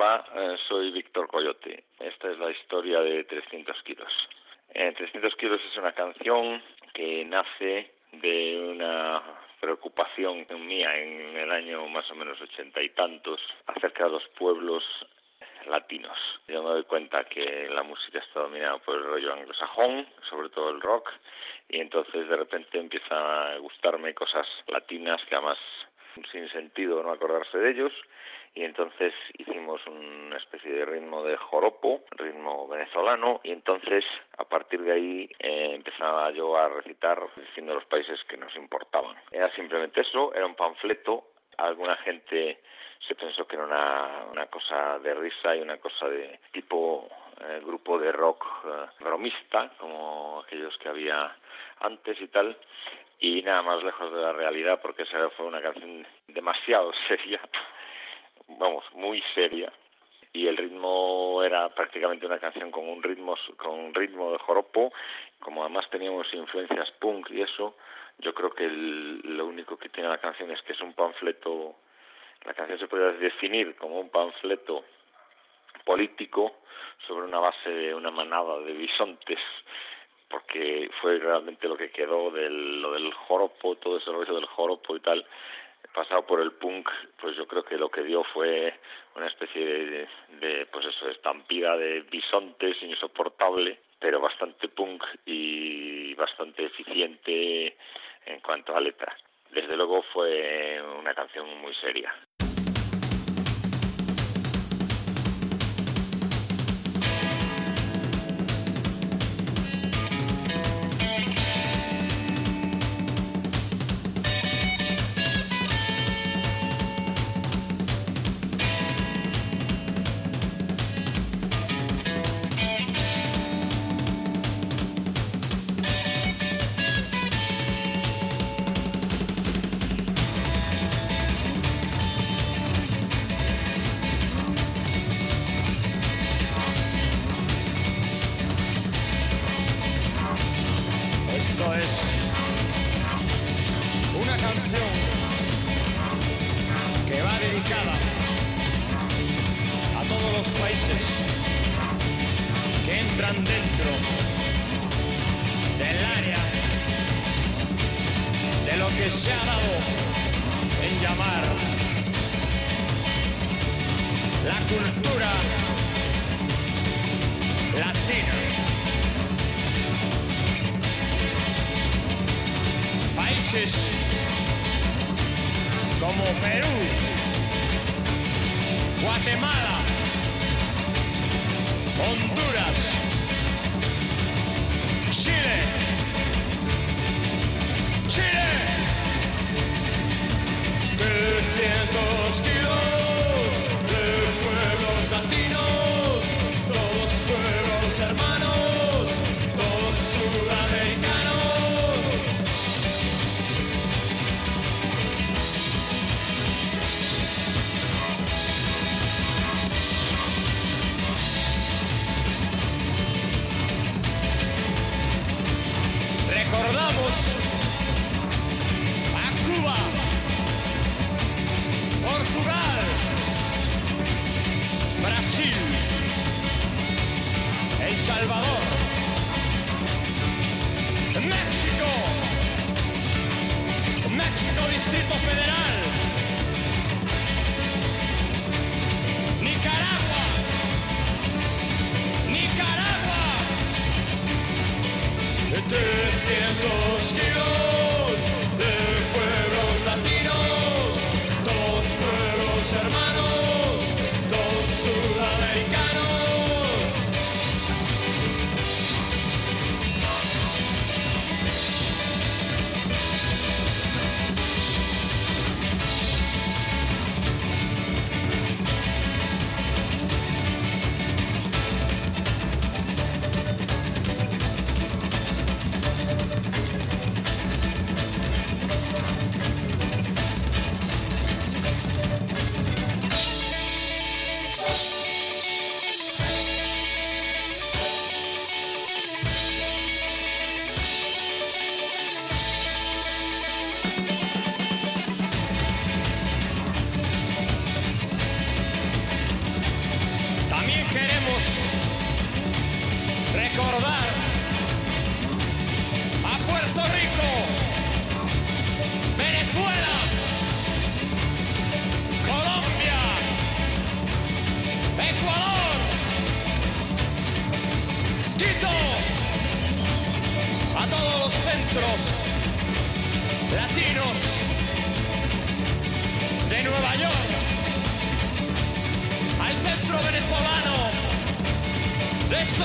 Hola, 0.00 0.24
eh, 0.32 0.56
soy 0.68 0.92
Víctor 0.92 1.26
Coyote. 1.26 1.82
Esta 1.98 2.30
es 2.30 2.38
la 2.38 2.52
historia 2.52 3.00
de 3.00 3.24
300 3.24 3.82
kilos. 3.82 4.12
300 4.72 5.34
kilos 5.34 5.60
es 5.68 5.76
una 5.76 5.90
canción 5.90 6.62
que 6.94 7.24
nace 7.24 7.90
de 8.12 8.60
una 8.60 9.20
preocupación 9.60 10.46
mía 10.64 10.96
en 10.96 11.36
el 11.36 11.50
año 11.50 11.88
más 11.88 12.08
o 12.12 12.14
menos 12.14 12.40
ochenta 12.40 12.80
y 12.80 12.90
tantos 12.90 13.40
acerca 13.66 14.04
de 14.04 14.10
los 14.10 14.28
pueblos 14.38 14.84
latinos. 15.66 16.16
Yo 16.46 16.62
me 16.62 16.68
doy 16.68 16.84
cuenta 16.84 17.24
que 17.24 17.68
la 17.68 17.82
música 17.82 18.20
está 18.20 18.38
dominada 18.38 18.78
por 18.78 18.94
el 18.94 19.04
rollo 19.04 19.32
anglosajón, 19.32 20.06
sobre 20.30 20.50
todo 20.50 20.70
el 20.70 20.80
rock, 20.80 21.10
y 21.68 21.80
entonces 21.80 22.28
de 22.28 22.36
repente 22.36 22.78
empiezan 22.78 23.18
a 23.18 23.56
gustarme 23.56 24.14
cosas 24.14 24.46
latinas 24.68 25.20
que 25.24 25.34
además 25.34 25.58
sin 26.30 26.48
sentido 26.50 27.02
no 27.02 27.10
acordarse 27.10 27.58
de 27.58 27.70
ellos 27.72 27.92
y 28.54 28.64
entonces 28.64 29.14
hicimos 29.36 29.80
una 29.86 30.36
especie 30.36 30.72
de 30.72 30.84
ritmo 30.84 31.22
de 31.24 31.36
joropo, 31.36 32.02
ritmo 32.10 32.66
venezolano 32.68 33.40
y 33.44 33.52
entonces 33.52 34.04
a 34.36 34.44
partir 34.44 34.82
de 34.82 34.92
ahí 34.92 35.30
eh, 35.38 35.74
empezaba 35.74 36.30
yo 36.30 36.56
a 36.56 36.68
recitar 36.68 37.20
diciendo 37.36 37.74
los 37.74 37.84
países 37.86 38.22
que 38.24 38.36
nos 38.36 38.54
importaban. 38.56 39.16
Era 39.30 39.50
simplemente 39.54 40.00
eso, 40.00 40.34
era 40.34 40.46
un 40.46 40.54
panfleto, 40.54 41.24
alguna 41.56 41.96
gente 41.96 42.60
se 43.06 43.14
pensó 43.14 43.46
que 43.46 43.56
era 43.56 43.64
una, 43.64 44.24
una 44.30 44.46
cosa 44.46 44.98
de 44.98 45.14
risa 45.14 45.54
y 45.54 45.60
una 45.60 45.78
cosa 45.78 46.08
de 46.08 46.40
tipo 46.52 47.08
eh, 47.40 47.60
grupo 47.64 47.98
de 47.98 48.10
rock 48.10 48.44
eh, 48.64 48.86
bromista 49.00 49.70
como 49.78 50.42
aquellos 50.44 50.76
que 50.78 50.88
había 50.88 51.36
antes 51.80 52.20
y 52.20 52.28
tal. 52.28 52.56
Y 53.20 53.42
nada 53.42 53.62
más 53.62 53.82
lejos 53.82 54.12
de 54.12 54.20
la 54.20 54.32
realidad 54.32 54.80
porque 54.82 55.02
esa 55.02 55.30
fue 55.30 55.46
una 55.46 55.62
canción 55.62 56.06
demasiado 56.26 56.92
seria, 57.08 57.40
vamos, 58.48 58.84
muy 58.94 59.22
seria 59.34 59.72
y 60.32 60.46
el 60.46 60.56
ritmo 60.56 61.42
era 61.42 61.68
prácticamente 61.70 62.26
una 62.26 62.38
canción 62.38 62.70
con 62.70 62.88
un 62.88 63.02
ritmo 63.02 63.34
con 63.56 63.78
un 63.78 63.94
ritmo 63.94 64.32
de 64.32 64.38
joropo, 64.38 64.92
como 65.40 65.62
además 65.62 65.88
teníamos 65.90 66.32
influencias 66.32 66.90
punk 67.00 67.30
y 67.30 67.42
eso, 67.42 67.76
yo 68.18 68.34
creo 68.34 68.50
que 68.50 68.68
lo 68.68 69.46
único 69.46 69.76
que 69.76 69.88
tiene 69.88 70.08
la 70.08 70.18
canción 70.18 70.50
es 70.50 70.60
que 70.62 70.72
es 70.72 70.80
un 70.80 70.92
panfleto, 70.92 71.76
la 72.44 72.54
canción 72.54 72.78
se 72.78 72.88
puede 72.88 73.16
definir 73.18 73.74
como 73.76 74.00
un 74.00 74.10
panfleto 74.10 74.84
político 75.84 76.58
sobre 77.06 77.26
una 77.26 77.38
base 77.38 77.70
de 77.70 77.94
una 77.94 78.10
manada 78.10 78.60
de 78.60 78.72
bisontes 78.72 79.40
porque 80.28 80.90
fue 81.00 81.18
realmente 81.18 81.66
lo 81.68 81.76
que 81.76 81.90
quedó 81.90 82.30
del, 82.30 82.82
lo 82.82 82.92
del 82.92 83.12
joropo, 83.14 83.76
todo 83.76 83.96
ese 83.96 84.10
rollo 84.10 84.34
del 84.34 84.44
joropo 84.44 84.94
y 84.94 85.00
tal, 85.00 85.26
pasado 85.94 86.26
por 86.26 86.40
el 86.40 86.52
punk, 86.52 86.88
pues 87.20 87.36
yo 87.36 87.46
creo 87.46 87.64
que 87.64 87.76
lo 87.76 87.90
que 87.90 88.02
dio 88.02 88.24
fue 88.24 88.74
una 89.16 89.26
especie 89.26 89.64
de, 89.64 90.66
pues 90.70 90.86
eso, 90.86 91.08
estampida 91.08 91.76
de 91.76 92.02
bisontes 92.02 92.82
insoportable, 92.82 93.80
pero 93.98 94.20
bastante 94.20 94.68
punk 94.68 95.04
y 95.26 96.14
bastante 96.14 96.66
eficiente 96.66 97.76
en 98.26 98.40
cuanto 98.40 98.76
a 98.76 98.80
letra. 98.80 99.16
Desde 99.50 99.76
luego 99.76 100.02
fue 100.12 100.80
una 100.98 101.14
canción 101.14 101.46
muy 101.60 101.74
seria. 101.74 102.14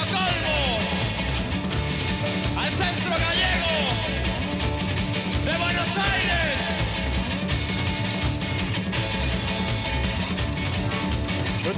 Estocolmo, 0.03 0.79
al 2.57 2.71
centro 2.71 3.11
gallego 3.11 3.75
de 5.45 5.57
Buenos 5.57 5.97
Aires. 5.97 6.61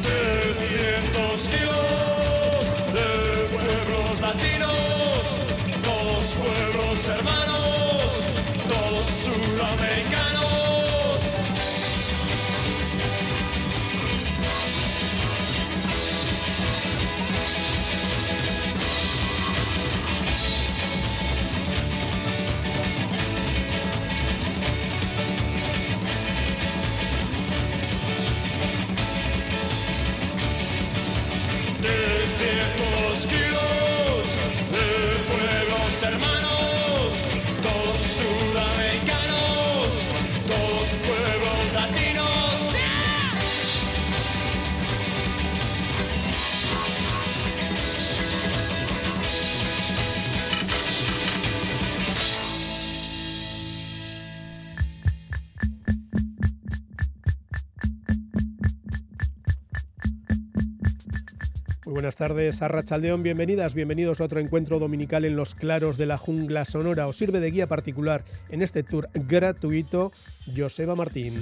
Trescientos 0.02 1.48
kilos 1.50 2.66
de 2.94 3.08
pueblos 3.54 4.22
latinos, 4.22 5.24
todos 5.84 6.24
pueblos 6.34 7.08
hermanos, 7.08 8.06
todos 8.68 9.06
sudamericanos. 9.06 10.35
Buenas 62.06 62.18
tardes, 62.18 62.62
Arrachaldeón, 62.62 63.24
bienvenidas, 63.24 63.74
bienvenidos 63.74 64.22
a 64.22 64.26
otro 64.26 64.40
encuentro 64.40 64.78
dominical 64.78 65.26
en 65.26 65.36
los 65.36 65.56
claros 65.56 65.98
de 65.98 66.06
la 66.06 66.20
jungla 66.20 66.64
sonora. 66.64 67.08
Os 67.08 67.18
sirve 67.18 67.40
de 67.40 67.50
guía 67.50 67.66
particular 67.66 68.24
en 68.50 68.62
este 68.62 68.84
tour 68.84 69.10
gratuito 69.16 70.12
Joseba 70.56 70.96
Martín. 70.96 71.34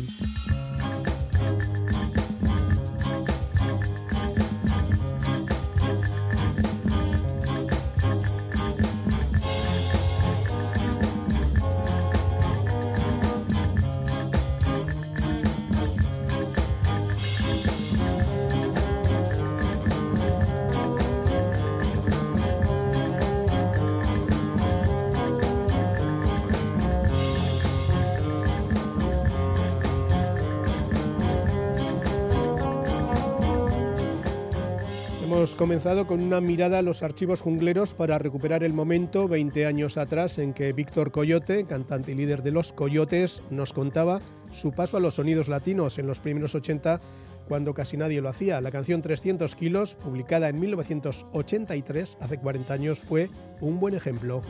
Hemos 35.53 35.69
comenzado 35.69 36.07
con 36.07 36.19
una 36.23 36.41
mirada 36.41 36.79
a 36.79 36.81
los 36.81 37.03
archivos 37.03 37.39
jungleros 37.39 37.93
para 37.93 38.17
recuperar 38.17 38.63
el 38.63 38.73
momento 38.73 39.27
20 39.27 39.67
años 39.67 39.97
atrás 39.97 40.39
en 40.39 40.51
que 40.51 40.73
Víctor 40.73 41.11
Coyote, 41.11 41.65
cantante 41.65 42.11
y 42.11 42.15
líder 42.15 42.41
de 42.41 42.49
Los 42.49 42.73
Coyotes, 42.73 43.43
nos 43.51 43.71
contaba 43.71 44.19
su 44.51 44.71
paso 44.71 44.97
a 44.97 44.99
los 44.99 45.13
sonidos 45.13 45.49
latinos 45.49 45.99
en 45.99 46.07
los 46.07 46.17
primeros 46.17 46.55
80 46.55 46.99
cuando 47.47 47.75
casi 47.75 47.97
nadie 47.97 48.19
lo 48.19 48.29
hacía. 48.29 48.61
La 48.61 48.71
canción 48.71 49.03
300 49.03 49.53
kilos, 49.53 49.93
publicada 49.93 50.49
en 50.49 50.59
1983, 50.59 52.17
hace 52.19 52.39
40 52.39 52.73
años, 52.73 52.97
fue 52.97 53.29
un 53.61 53.79
buen 53.79 53.93
ejemplo. 53.93 54.41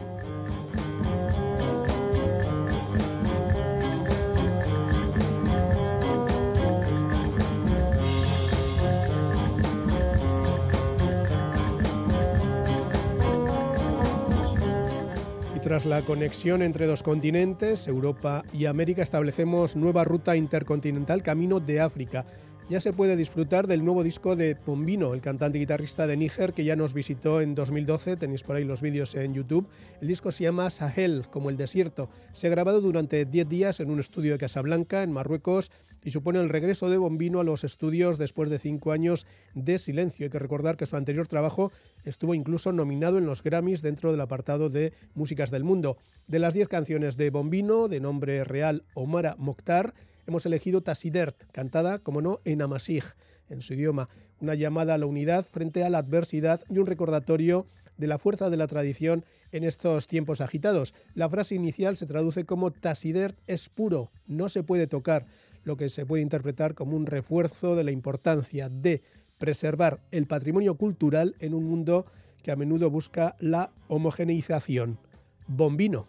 Tras 15.63 15.86
la 15.86 16.01
conexión 16.01 16.62
entre 16.62 16.88
dos 16.88 17.04
continentes, 17.04 17.88
Europa 17.88 18.44
y 18.51 18.65
América, 18.65 19.01
establecemos 19.01 19.77
nueva 19.77 20.04
ruta 20.04 20.36
intercontinental 20.36 21.24
camino 21.24 21.62
de 21.62 21.80
África. 21.80 22.25
Ya 22.69 22.81
se 22.81 22.92
puede 22.92 23.15
disfrutar 23.15 23.65
del 23.65 23.86
nuevo 23.86 24.04
disco 24.04 24.36
de 24.36 24.57
Pombino, 24.57 25.13
el 25.13 25.21
cantante 25.21 25.57
y 25.57 25.62
guitarrista 25.62 26.06
de 26.06 26.18
Níger, 26.18 26.51
que 26.51 26.65
ya 26.65 26.75
nos 26.75 26.94
visitó 26.94 27.39
en 27.39 27.56
2012. 27.56 28.18
Tenéis 28.18 28.44
por 28.44 28.57
ahí 28.57 28.65
los 28.65 28.81
vídeos 28.81 29.15
en 29.15 29.33
YouTube. 29.33 29.65
El 30.01 30.10
disco 30.10 30.33
se 30.33 30.44
llama 30.44 30.69
Sahel, 30.69 31.27
como 31.31 31.50
el 31.50 31.56
desierto. 31.56 32.09
Se 32.33 32.48
ha 32.48 32.50
grabado 32.50 32.81
durante 32.81 33.24
10 33.24 33.48
días 33.48 33.80
en 33.80 33.89
un 33.89 34.01
estudio 34.01 34.33
de 34.33 34.39
Casablanca, 34.39 35.01
en 35.01 35.13
Marruecos, 35.13 35.71
y 36.04 36.12
supone 36.12 36.40
el 36.40 36.50
regreso 36.50 36.90
de 36.90 36.98
Bombino 36.98 37.40
a 37.40 37.44
los 37.44 37.64
estudios 37.64 38.18
después 38.18 38.50
de 38.50 38.60
cinco 38.60 38.92
años 38.92 39.26
de 39.54 39.80
silencio. 39.80 40.26
Hay 40.26 40.30
que 40.30 40.40
recordar 40.40 40.78
que 40.78 40.86
su 40.86 40.96
anterior 40.96 41.28
trabajo 41.28 41.72
estuvo 42.04 42.33
incluso 42.33 42.72
nominado 42.72 43.18
en 43.18 43.26
los 43.26 43.44
Grammys 43.44 43.81
dentro 43.81 44.12
del 44.12 44.22
apartado 44.22 44.69
de 44.69 44.94
Músicas 45.16 45.52
del 45.52 45.64
Mundo. 45.64 45.98
De 46.28 46.40
las 46.40 46.54
10 46.54 46.68
canciones 46.68 47.18
de 47.18 47.30
Bombino, 47.30 47.88
de 47.88 48.00
nombre 48.00 48.44
real 48.44 48.83
Omara 48.94 49.36
Mokhtar, 49.38 49.94
hemos 50.28 50.45
elegido 50.45 50.81
Tasidert, 50.81 51.36
cantada, 51.52 52.00
como 52.00 52.22
no, 52.22 52.40
en 52.45 52.62
Amasij, 52.62 53.04
en 53.50 53.62
su 53.62 53.74
idioma. 53.74 54.10
Una 54.40 54.56
llamada 54.56 54.95
a 54.95 54.98
la 54.98 55.06
unidad 55.06 55.45
frente 55.45 55.83
a 55.83 55.90
la 55.90 56.00
adversidad 56.00 56.62
y 56.69 56.78
un 56.78 56.86
recordatorio 56.86 57.68
de 57.98 58.07
la 58.07 58.18
fuerza 58.18 58.50
de 58.50 58.57
la 58.57 58.68
tradición 58.68 59.24
en 59.52 59.64
estos 59.64 60.07
tiempos 60.07 60.42
agitados. 60.42 60.94
La 61.16 61.30
frase 61.30 61.56
inicial 61.56 61.98
se 61.98 62.07
traduce 62.07 62.45
como 62.45 62.72
Tasidert 62.72 63.36
es 63.48 63.69
puro, 63.69 64.10
no 64.28 64.50
se 64.50 64.64
puede 64.64 64.88
tocar 64.88 65.26
lo 65.64 65.78
que 65.78 65.90
se 65.90 66.06
puede 66.06 66.22
interpretar 66.22 66.74
como 66.74 66.96
un 66.96 67.06
refuerzo 67.06 67.76
de 67.76 67.84
la 67.84 67.92
importancia 67.92 68.70
de 68.70 69.02
preservar 69.40 70.00
el 70.12 70.26
patrimonio 70.26 70.76
cultural 70.76 71.36
en 71.40 71.54
un 71.54 71.66
mundo 71.66 72.06
que 72.42 72.52
a 72.52 72.56
menudo 72.56 72.90
busca 72.90 73.36
la 73.40 73.72
homogeneización. 73.88 75.00
Bombino. 75.48 76.08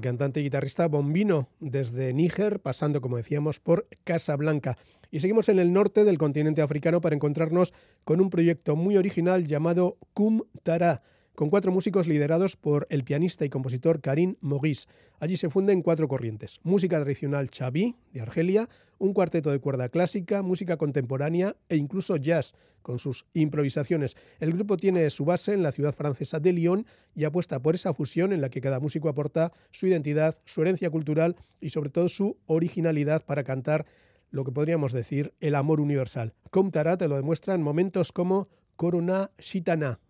El 0.00 0.02
cantante 0.02 0.40
y 0.40 0.44
guitarrista 0.44 0.88
Bombino, 0.88 1.48
desde 1.60 2.14
Níger, 2.14 2.60
pasando, 2.60 3.02
como 3.02 3.18
decíamos, 3.18 3.60
por 3.60 3.86
Casablanca. 4.02 4.78
Y 5.10 5.20
seguimos 5.20 5.50
en 5.50 5.58
el 5.58 5.74
norte 5.74 6.04
del 6.04 6.16
continente 6.16 6.62
africano 6.62 7.02
para 7.02 7.14
encontrarnos 7.14 7.74
con 8.04 8.20
un 8.20 8.30
proyecto 8.30 8.76
muy 8.76 8.96
original 8.96 9.46
llamado 9.46 9.98
Kum 10.14 10.42
Tara 10.62 11.02
con 11.40 11.48
cuatro 11.48 11.72
músicos 11.72 12.06
liderados 12.06 12.58
por 12.58 12.86
el 12.90 13.02
pianista 13.02 13.46
y 13.46 13.48
compositor 13.48 14.02
Karim 14.02 14.36
Mogis. 14.42 14.88
Allí 15.20 15.38
se 15.38 15.48
funden 15.48 15.80
cuatro 15.80 16.06
corrientes: 16.06 16.60
música 16.64 17.00
tradicional 17.00 17.48
chabí 17.48 17.96
de 18.12 18.20
Argelia, 18.20 18.68
un 18.98 19.14
cuarteto 19.14 19.50
de 19.50 19.58
cuerda 19.58 19.88
clásica, 19.88 20.42
música 20.42 20.76
contemporánea 20.76 21.56
e 21.70 21.76
incluso 21.76 22.18
jazz 22.18 22.52
con 22.82 22.98
sus 22.98 23.24
improvisaciones. 23.32 24.18
El 24.38 24.52
grupo 24.52 24.76
tiene 24.76 25.08
su 25.08 25.24
base 25.24 25.54
en 25.54 25.62
la 25.62 25.72
ciudad 25.72 25.94
francesa 25.94 26.40
de 26.40 26.52
Lyon 26.52 26.84
y 27.14 27.24
apuesta 27.24 27.58
por 27.62 27.74
esa 27.74 27.94
fusión 27.94 28.34
en 28.34 28.42
la 28.42 28.50
que 28.50 28.60
cada 28.60 28.78
músico 28.78 29.08
aporta 29.08 29.50
su 29.70 29.86
identidad, 29.86 30.36
su 30.44 30.60
herencia 30.60 30.90
cultural 30.90 31.36
y 31.58 31.70
sobre 31.70 31.88
todo 31.88 32.10
su 32.10 32.36
originalidad 32.44 33.24
para 33.24 33.44
cantar 33.44 33.86
lo 34.30 34.44
que 34.44 34.52
podríamos 34.52 34.92
decir 34.92 35.32
el 35.40 35.54
amor 35.54 35.80
universal. 35.80 36.34
Comtara 36.50 36.98
te 36.98 37.08
lo 37.08 37.16
demuestra 37.16 37.54
en 37.54 37.62
momentos 37.62 38.12
como 38.12 38.50
Corona 38.76 39.30
Shitana. 39.38 40.00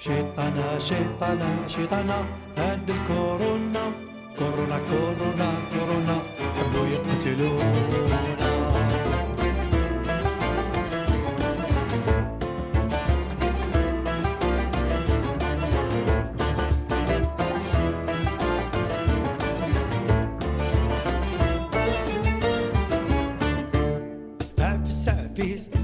شيطانا 0.00 0.78
شيطانا 0.78 1.68
شيطانا 1.68 2.24
هاد 2.56 2.90
الكورونا 2.90 3.92
كورونا 4.38 4.78
كورونا 4.90 5.52
كورونا 5.72 6.18
حبوا 6.56 6.86
يقتلونا. 6.86 7.98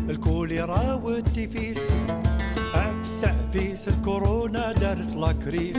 الكوليرا 0.08 0.82
يراود 0.82 1.22
تفيس 1.22 1.88
عفيس 3.24 3.88
الكورونا 3.88 4.72
دارت 4.72 5.16
لاكريس. 5.16 5.76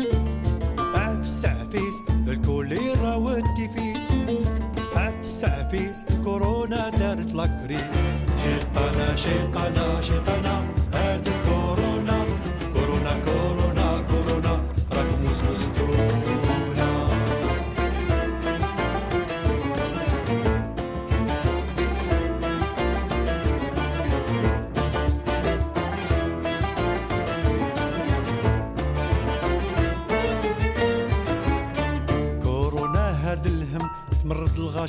عفس 0.79 1.45
عفيس 1.45 1.95
الكوليرا 2.27 3.15
والتيفيس 3.15 4.11
عفس 4.95 5.43
عفيس 5.43 6.03
الكورونا 6.09 6.89
دارت 6.89 7.33
لاكريس. 7.33 7.93
شيطانة 8.43 9.15
شيطانة 9.15 10.01
شيطانة 10.01 10.67
هاد 10.93 11.29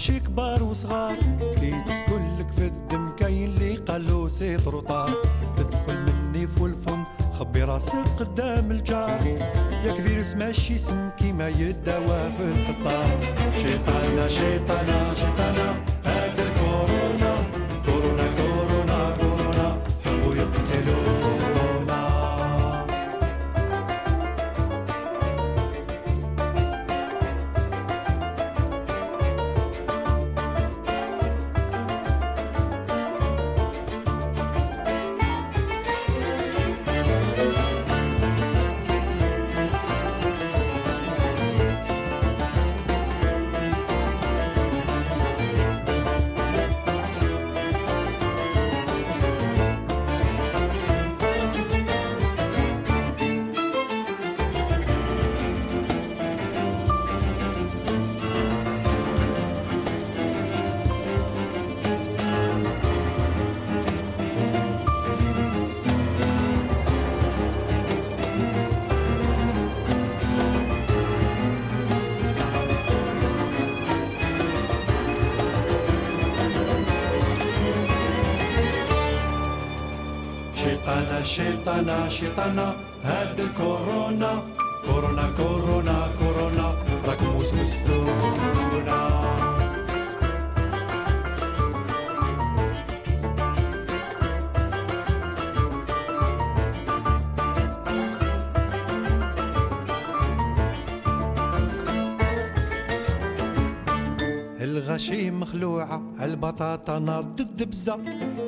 ماشي 0.06 0.20
كبار 0.20 0.62
وصغار. 0.62 1.16
كي 1.60 1.70
لك 2.38 2.50
في 2.56 2.66
الدم 2.66 3.10
كاين 3.16 3.50
اللي 3.50 3.76
قالو 3.76 4.28
سي 4.28 4.56
طروطار 4.56 5.10
تدخل 5.56 5.96
مني 5.98 6.46
في 6.46 6.64
الفم 6.64 7.04
خبي 7.32 7.62
راسك 7.62 8.06
قدام 8.18 8.70
الجار. 8.70 9.26
يا 9.84 9.92
فيروس 9.92 10.34
ماشي 10.34 10.74
اسم 10.74 11.10
كيما 11.18 11.48
يداوى 11.48 12.32
في 12.36 12.42
القطار. 12.42 13.20
شيطانة 13.62 14.26
شيطانة 14.26 15.14
شيطانة. 15.14 15.95
i 82.06 82.08
Shetana. 82.08 82.75
الغشي 104.96 105.30
مخلوعة 105.30 106.02
البطاطا 106.20 106.98
ناض 106.98 107.40
الدبزة 107.40 107.96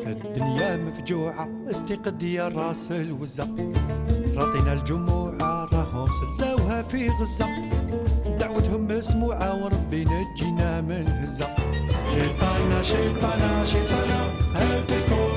كالدنيا 0.04 0.76
مفجوعة 0.76 1.48
استيقظ 1.70 2.22
يا 2.22 2.48
راس 2.48 2.92
الوزة 2.92 3.44
راطينا 4.36 4.72
الجموعة 4.72 5.64
راهم 5.64 6.08
سلاوها 6.38 6.82
في 6.82 7.08
غزة. 7.08 7.46
دعوتهم 8.40 8.86
مسموعة 8.86 9.64
وربي 9.64 10.04
نجينا 10.04 10.80
من 10.80 10.92
الهزة. 10.92 11.54
شيطانا 12.14 12.82
شيطانا 12.82 13.64
شيطانا 13.64 14.20
هذه 14.54 15.27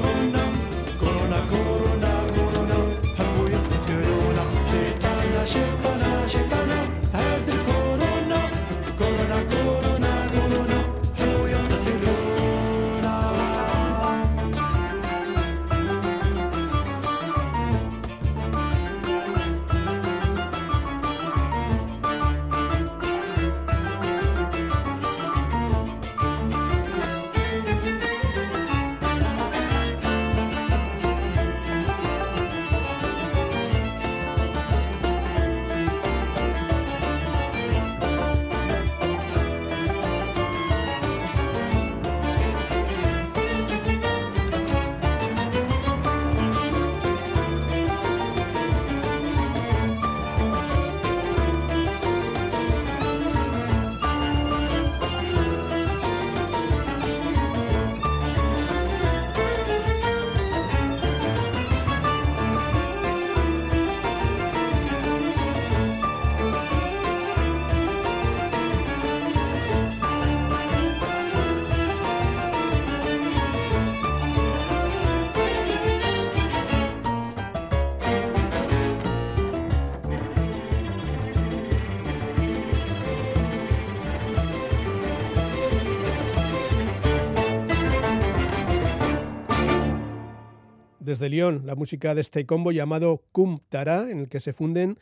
desde 91.12 91.28
Lyon, 91.28 91.64
la 91.66 91.76
música 91.76 92.16
de 92.16 92.22
este 92.22 92.46
combo 92.46 92.72
llamado 92.72 93.26
Kum 93.34 93.60
Tara, 93.68 94.10
en 94.10 94.20
el 94.20 94.30
que 94.30 94.40
se 94.40 94.54
funden 94.54 94.98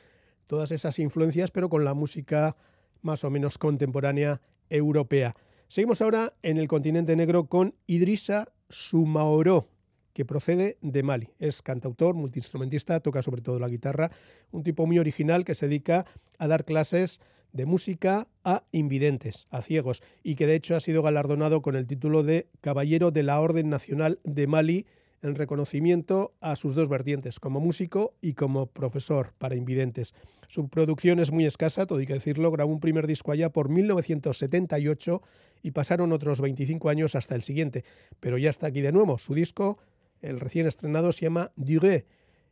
todas 0.47 0.71
esas 0.71 0.97
influencias, 0.97 1.51
pero 1.51 1.69
con 1.69 1.85
la 1.85 1.93
música 1.93 2.55
más 3.03 3.23
o 3.23 3.29
menos 3.29 3.59
contemporánea 3.59 4.41
europea. 4.71 5.35
Seguimos 5.67 6.01
ahora 6.01 6.33
en 6.41 6.57
el 6.57 6.67
continente 6.67 7.15
negro 7.15 7.45
con 7.45 7.75
Idrissa 7.85 8.47
Sumaoro, 8.69 9.67
que 10.13 10.25
procede 10.25 10.79
de 10.81 11.03
Mali. 11.03 11.29
Es 11.37 11.61
cantautor, 11.61 12.15
multiinstrumentista, 12.15 13.01
toca 13.01 13.21
sobre 13.21 13.43
todo 13.43 13.59
la 13.59 13.69
guitarra, 13.69 14.09
un 14.49 14.63
tipo 14.63 14.87
muy 14.87 14.97
original 14.97 15.45
que 15.45 15.53
se 15.53 15.67
dedica 15.67 16.07
a 16.39 16.47
dar 16.47 16.65
clases 16.65 17.19
de 17.53 17.67
música 17.67 18.27
a 18.43 18.63
invidentes, 18.71 19.45
a 19.51 19.61
ciegos, 19.61 20.01
y 20.23 20.33
que 20.33 20.47
de 20.47 20.55
hecho 20.55 20.75
ha 20.75 20.79
sido 20.79 21.03
galardonado 21.03 21.61
con 21.61 21.75
el 21.75 21.85
título 21.85 22.23
de 22.23 22.47
Caballero 22.61 23.11
de 23.11 23.21
la 23.21 23.39
Orden 23.39 23.69
Nacional 23.69 24.19
de 24.23 24.47
Mali 24.47 24.87
en 25.21 25.35
reconocimiento 25.35 26.33
a 26.41 26.55
sus 26.55 26.75
dos 26.75 26.89
vertientes, 26.89 27.39
como 27.39 27.59
músico 27.59 28.13
y 28.21 28.33
como 28.33 28.67
profesor 28.67 29.33
para 29.37 29.55
invidentes. 29.55 30.13
Su 30.47 30.69
producción 30.69 31.19
es 31.19 31.31
muy 31.31 31.45
escasa, 31.45 31.85
todo 31.85 31.99
hay 31.99 32.05
que 32.05 32.13
decirlo, 32.13 32.51
grabó 32.51 32.71
un 32.71 32.79
primer 32.79 33.07
disco 33.07 33.31
allá 33.31 33.49
por 33.49 33.69
1978 33.69 35.21
y 35.61 35.71
pasaron 35.71 36.11
otros 36.11 36.41
25 36.41 36.89
años 36.89 37.15
hasta 37.15 37.35
el 37.35 37.43
siguiente, 37.43 37.83
pero 38.19 38.37
ya 38.37 38.49
está 38.49 38.67
aquí 38.67 38.81
de 38.81 38.91
nuevo. 38.91 39.17
Su 39.17 39.33
disco, 39.33 39.77
el 40.21 40.39
recién 40.39 40.67
estrenado, 40.67 41.11
se 41.11 41.25
llama 41.25 41.51
Duré 41.55 42.05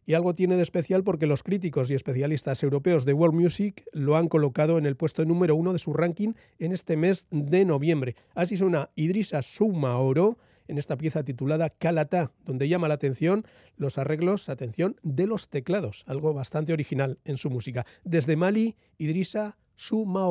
y 0.08 0.14
algo 0.14 0.34
tiene 0.34 0.56
de 0.56 0.64
especial 0.64 1.04
porque 1.04 1.28
los 1.28 1.44
críticos 1.44 1.92
y 1.92 1.94
especialistas 1.94 2.64
europeos 2.64 3.04
de 3.04 3.14
World 3.14 3.36
Music 3.36 3.84
lo 3.92 4.16
han 4.16 4.30
colocado 4.30 4.78
en 4.78 4.86
el 4.86 4.96
puesto 4.96 5.26
número 5.26 5.56
uno 5.56 5.74
de 5.74 5.80
su 5.80 5.94
ranking 5.94 6.34
en 6.60 6.72
este 6.72 6.96
mes 6.96 7.28
de 7.30 7.66
noviembre. 7.66 8.16
Así 8.34 8.56
suena 8.56 8.90
Idrissa 8.96 9.42
Suma 9.42 9.98
Oro 10.00 10.38
en 10.68 10.78
esta 10.78 10.98
pieza 10.98 11.24
titulada 11.24 11.70
Calata, 11.70 12.32
donde 12.46 12.68
llama 12.68 12.88
la 12.88 12.96
atención 12.96 13.46
los 13.76 13.98
arreglos, 13.98 14.50
atención, 14.50 14.96
de 15.04 15.28
los 15.28 15.50
teclados, 15.50 16.04
algo 16.08 16.34
bastante 16.34 16.74
original 16.74 17.20
en 17.26 17.38
su 17.38 17.50
música. 17.50 17.86
Desde 18.04 18.36
Mali, 18.36 18.76
Idrissa 18.98 19.58
Suma 19.76 20.28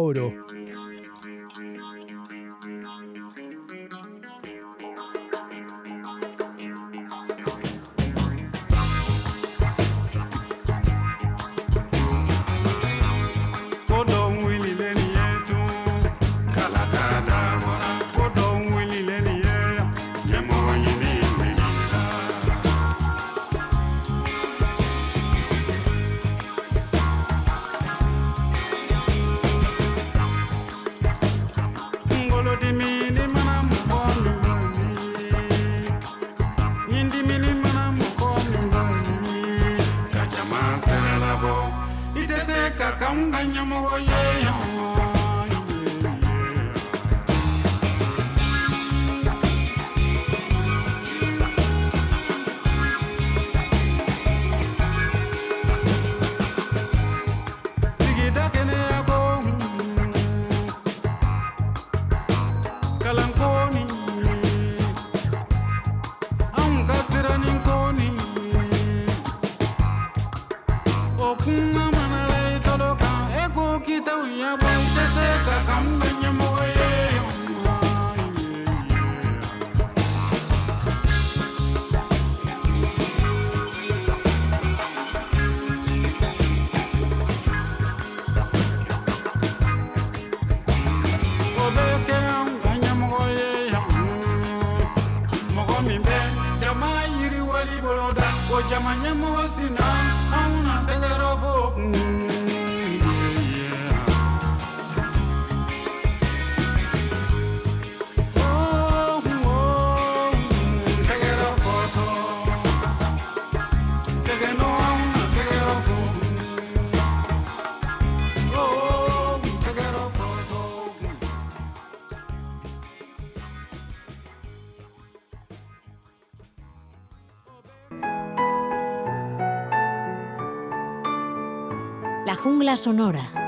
Oro. 132.29 132.37
jungla 132.43 132.77
sonora. 132.77 133.47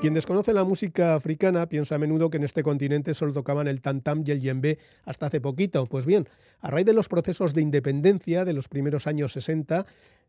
Quien 0.00 0.14
desconoce 0.14 0.52
la 0.52 0.64
música 0.64 1.16
africana 1.16 1.68
piensa 1.68 1.96
a 1.96 1.98
menudo 1.98 2.30
que 2.30 2.36
en 2.36 2.44
este 2.44 2.62
continente 2.62 3.14
solo 3.14 3.32
tocaban 3.32 3.66
el 3.66 3.80
tantam 3.80 4.22
y 4.24 4.30
el 4.30 4.40
yembe 4.40 4.78
hasta 5.04 5.26
hace 5.26 5.40
poquito. 5.40 5.86
Pues 5.86 6.06
bien, 6.06 6.28
a 6.60 6.70
raíz 6.70 6.86
de 6.86 6.92
los 6.92 7.08
procesos 7.08 7.52
de 7.52 7.62
independencia 7.62 8.44
de 8.44 8.52
los 8.52 8.68
primeros 8.68 9.08
años 9.08 9.32
60, 9.32 9.86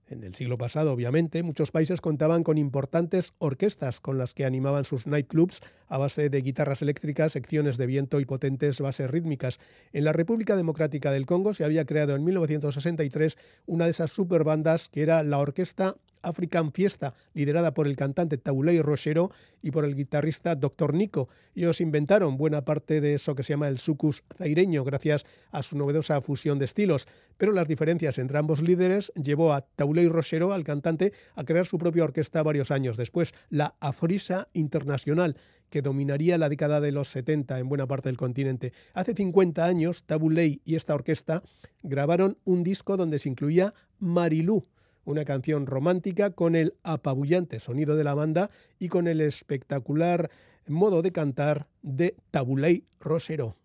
en 0.09 0.23
el 0.23 0.35
siglo 0.35 0.57
pasado, 0.57 0.91
obviamente, 0.91 1.43
muchos 1.43 1.71
países 1.71 2.01
contaban 2.01 2.43
con 2.43 2.57
importantes 2.57 3.33
orquestas 3.37 3.99
con 3.99 4.17
las 4.17 4.33
que 4.33 4.45
animaban 4.45 4.85
sus 4.85 5.07
nightclubs 5.07 5.61
a 5.87 5.97
base 5.97 6.29
de 6.29 6.41
guitarras 6.41 6.81
eléctricas, 6.81 7.31
secciones 7.31 7.77
de 7.77 7.85
viento 7.85 8.19
y 8.19 8.25
potentes 8.25 8.81
bases 8.81 9.09
rítmicas. 9.09 9.59
En 9.93 10.03
la 10.03 10.13
República 10.13 10.55
Democrática 10.55 11.11
del 11.11 11.25
Congo 11.25 11.53
se 11.53 11.63
había 11.63 11.85
creado 11.85 12.15
en 12.15 12.23
1963 12.23 13.37
una 13.65 13.85
de 13.85 13.91
esas 13.91 14.11
superbandas 14.11 14.89
que 14.89 15.01
era 15.01 15.23
la 15.23 15.37
Orquesta 15.37 15.95
African 16.21 16.71
Fiesta, 16.71 17.13
liderada 17.33 17.73
por 17.73 17.87
el 17.87 17.95
cantante 17.95 18.37
Taulei 18.37 18.81
Rochero 18.81 19.31
y 19.61 19.71
por 19.71 19.85
el 19.85 19.95
guitarrista 19.95 20.55
Dr. 20.55 20.93
Nico. 20.93 21.29
Ellos 21.55 21.81
inventaron 21.81 22.37
buena 22.37 22.63
parte 22.63 23.01
de 23.01 23.15
eso 23.15 23.35
que 23.35 23.43
se 23.43 23.53
llama 23.53 23.67
el 23.67 23.79
sucus 23.79 24.23
zaireño, 24.37 24.83
gracias 24.83 25.25
a 25.51 25.63
su 25.63 25.77
novedosa 25.77 26.21
fusión 26.21 26.59
de 26.59 26.65
estilos. 26.65 27.07
Pero 27.37 27.51
las 27.51 27.67
diferencias 27.67 28.17
entre 28.17 28.37
ambos 28.37 28.61
líderes 28.61 29.11
llevó 29.15 29.53
a 29.53 29.61
Taulei 29.61 30.07
Rochero, 30.07 30.53
al 30.53 30.63
cantante, 30.63 31.13
a 31.35 31.43
crear 31.43 31.65
su 31.65 31.77
propia 31.77 32.03
orquesta 32.03 32.43
varios 32.43 32.71
años 32.71 32.97
después, 32.97 33.33
la 33.49 33.75
Afrisa 33.79 34.47
Internacional, 34.53 35.35
que 35.69 35.81
dominaría 35.81 36.37
la 36.37 36.49
década 36.49 36.81
de 36.81 36.91
los 36.91 37.09
70 37.09 37.59
en 37.59 37.69
buena 37.69 37.87
parte 37.87 38.09
del 38.09 38.17
continente. 38.17 38.73
Hace 38.93 39.13
50 39.13 39.65
años, 39.65 40.03
Tabulei 40.03 40.61
y 40.65 40.75
esta 40.75 40.95
orquesta 40.95 41.43
grabaron 41.83 42.37
un 42.43 42.63
disco 42.63 42.97
donde 42.97 43.19
se 43.19 43.29
incluía 43.29 43.73
Marilú, 43.99 44.65
una 45.09 45.25
canción 45.25 45.65
romántica 45.65 46.31
con 46.31 46.55
el 46.55 46.75
apabullante 46.83 47.59
sonido 47.59 47.95
de 47.95 48.03
la 48.03 48.13
banda 48.13 48.49
y 48.77 48.89
con 48.89 49.07
el 49.07 49.21
espectacular 49.21 50.29
modo 50.67 51.01
de 51.01 51.11
cantar 51.11 51.67
de 51.81 52.15
Tabulei 52.31 52.85
Rosero. 52.99 53.55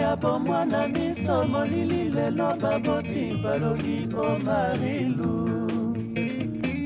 Ya 0.00 0.16
bomwana 0.16 0.88
miso 0.88 1.44
molili 1.48 2.10
lelo 2.10 2.56
baboti 2.60 3.34
balobi 3.42 4.08
o 4.16 4.38
marilu. 4.38 5.34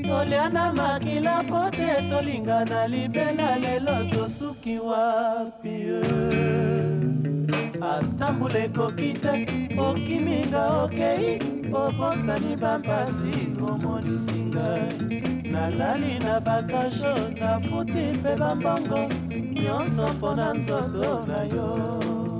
Toliana 0.03 0.73
makila 0.73 1.43
po 1.47 1.69
te 1.69 2.09
tolingana 2.09 2.87
libela 2.87 3.57
lelo 3.59 4.09
tosuki 4.11 4.79
wapi 4.79 5.75
atambula 7.81 8.59
ekoki 8.65 9.13
te 9.13 9.45
okiminga 9.77 10.83
okei 10.83 11.39
obosani 11.71 12.55
bampasi 12.55 13.53
omonisi 13.61 14.39
ngai. 14.49 15.21
Nalali 15.51 16.19
na 16.19 16.39
bakasho 16.39 17.13
nafuti 17.39 18.13
mpe 18.17 18.35
bambongo 18.35 19.09
nyonso 19.53 20.13
mpo 20.13 20.35
na 20.35 20.53
nzoto 20.53 21.25
na 21.27 21.43
yo 21.43 22.08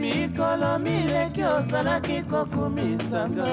mikolo 0.00 0.78
mileki 0.84 1.42
ozalaki 1.44 2.22
kokumisanga. 2.30 3.48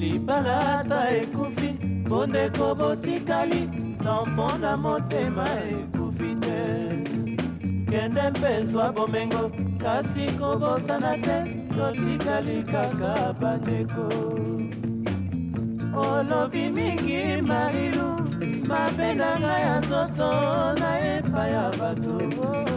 Libala 0.00 0.56
ata 0.78 1.00
ekufi 1.20 1.70
bondeko 2.08 2.66
botikali 2.78 3.62
tampo 4.04 4.48
na 4.62 4.76
motema 4.76 5.46
ekufi 5.70 6.30
te. 6.44 6.60
Kende 7.90 8.24
mpe 8.30 8.52
zwa 8.70 8.92
bomengo 8.92 9.44
kasi 9.82 10.24
kobosana 10.38 11.12
te 11.24 11.36
totikali 11.76 12.62
kaka 12.72 13.32
bandeko. 13.40 14.08
Olobi 16.06 16.64
mingi 16.76 17.42
marilu 17.50 18.08
mabe 18.68 19.08
na 19.20 19.30
ngai 19.40 19.62
ya 19.66 19.80
nzoto 19.80 20.30
na 20.80 20.90
epai 21.14 21.52
ya 21.52 21.66
bato 21.78 22.67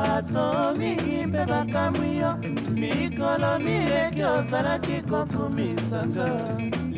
bato 0.00 0.74
mingi 0.78 1.26
mpe 1.26 1.42
bakamwi 1.50 2.10
yo. 2.22 2.32
Mikolo 2.80 3.58
mileki 3.64 4.22
ozalaki 4.34 4.96
kokumisanga 5.10 6.28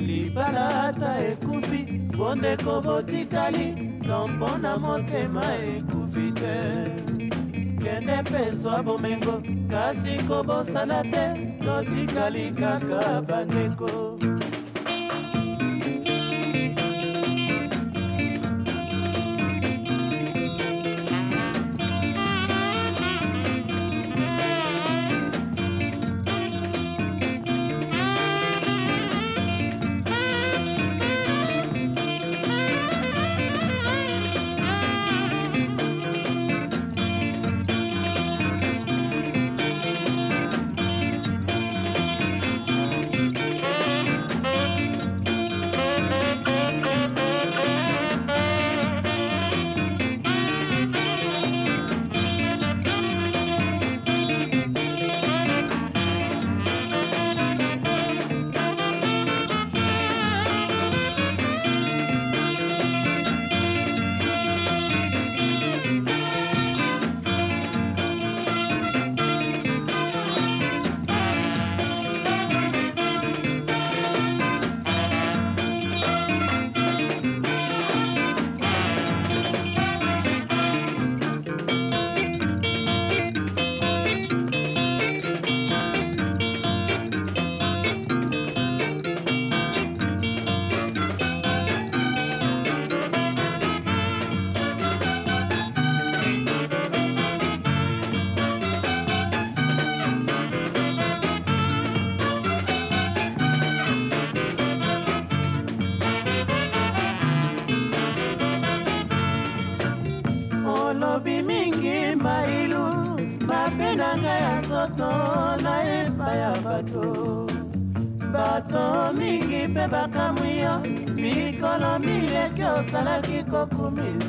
libala 0.06 0.66
ata 0.86 1.10
ekufi 1.30 1.80
bondeko 2.16 2.80
botikali 2.84 3.66
to 4.06 4.18
mpo 4.28 4.58
na 4.62 4.72
motema 4.78 5.44
ekufi 5.74 6.26
te. 6.40 6.56
Kende 7.82 8.16
mpe 8.22 8.42
zwa 8.60 8.82
bomengo 8.82 9.42
kasi 9.70 10.14
kobosana 10.28 11.02
te. 11.12 11.24
Totikali 11.64 12.50
kaka 12.60 13.22
bandeko 13.28 14.18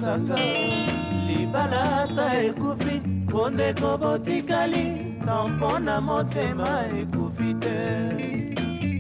kokumisanga 0.04 0.36
libala 1.28 2.04
ata 2.04 2.28
ekufi 2.44 2.96
bondeko 3.32 3.98
botikali 3.98 5.16
tampo 5.26 5.80
na 5.80 6.02
motema 6.02 6.86
ekufi 7.00 7.54
te 7.64 7.78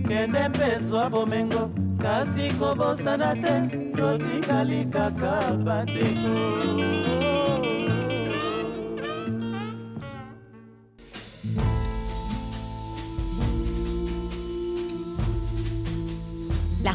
kende 0.07 0.47
mpe 0.49 0.79
zwa 0.81 1.09
bomengo 1.09 1.69
kasi 2.01 2.49
kobosana 2.59 3.35
te 3.35 3.55
totikali 3.95 4.85
kaka 4.85 5.33
bandeko 5.65 6.35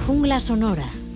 jungla 0.08 0.40
sonora. 0.40 1.07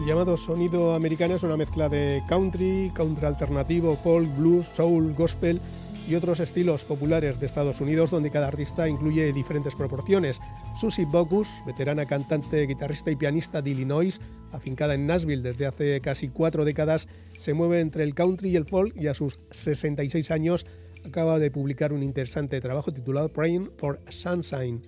El 0.00 0.06
llamado 0.06 0.38
sonido 0.38 0.94
americano 0.94 1.34
es 1.34 1.42
una 1.42 1.58
mezcla 1.58 1.90
de 1.90 2.22
country, 2.26 2.90
country 2.94 3.26
alternativo, 3.26 3.96
folk, 3.96 4.34
blues, 4.34 4.66
soul, 4.74 5.12
gospel 5.12 5.60
y 6.08 6.14
otros 6.14 6.40
estilos 6.40 6.86
populares 6.86 7.38
de 7.38 7.44
Estados 7.44 7.82
Unidos 7.82 8.10
donde 8.10 8.30
cada 8.30 8.48
artista 8.48 8.88
incluye 8.88 9.30
diferentes 9.34 9.74
proporciones. 9.74 10.40
Susie 10.80 11.04
Bocus, 11.04 11.48
veterana 11.66 12.06
cantante, 12.06 12.66
guitarrista 12.66 13.10
y 13.10 13.16
pianista 13.16 13.60
de 13.60 13.70
Illinois, 13.72 14.18
afincada 14.52 14.94
en 14.94 15.06
Nashville 15.06 15.42
desde 15.42 15.66
hace 15.66 16.00
casi 16.00 16.28
cuatro 16.28 16.64
décadas, 16.64 17.06
se 17.38 17.52
mueve 17.52 17.80
entre 17.80 18.02
el 18.02 18.14
country 18.14 18.52
y 18.52 18.56
el 18.56 18.64
folk 18.64 18.96
y 18.96 19.06
a 19.06 19.12
sus 19.12 19.38
66 19.50 20.30
años 20.30 20.64
acaba 21.04 21.38
de 21.38 21.50
publicar 21.50 21.92
un 21.92 22.02
interesante 22.02 22.58
trabajo 22.62 22.90
titulado 22.90 23.28
Praying 23.28 23.70
for 23.76 24.00
Sunshine, 24.08 24.80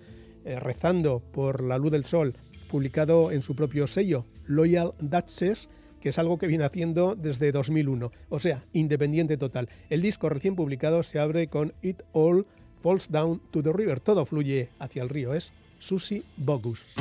eh, 0.47 0.59
rezando 0.59 1.21
por 1.21 1.63
la 1.63 1.77
luz 1.77 1.93
del 1.93 2.07
sol, 2.07 2.35
publicado 2.71 3.31
en 3.31 3.43
su 3.43 3.55
propio 3.55 3.87
sello, 3.87 4.25
Loyal 4.47 4.95
Duchess, 5.01 5.69
que 6.01 6.11
es 6.11 6.19
algo 6.19 6.39
que 6.39 6.47
viene 6.47 6.65
haciendo 6.65 7.15
desde 7.15 7.53
2001, 7.53 8.11
o 8.29 8.39
sea, 8.39 8.65
independiente 8.73 9.37
total. 9.37 9.69
El 9.89 10.03
disco 10.03 10.29
recién 10.29 10.57
publicado 10.57 11.03
se 11.03 11.19
abre 11.19 11.47
con 11.47 11.73
It 11.83 12.03
All 12.13 12.47
Falls 12.83 13.11
Down 13.11 13.41
to 13.51 13.63
the 13.63 13.73
River, 13.73 14.01
todo 14.01 14.27
fluye 14.27 14.71
hacia 14.79 15.03
el 15.03 15.09
río, 15.09 15.33
es 15.33 15.53
Susie 15.79 16.25
Bogus. 16.37 16.95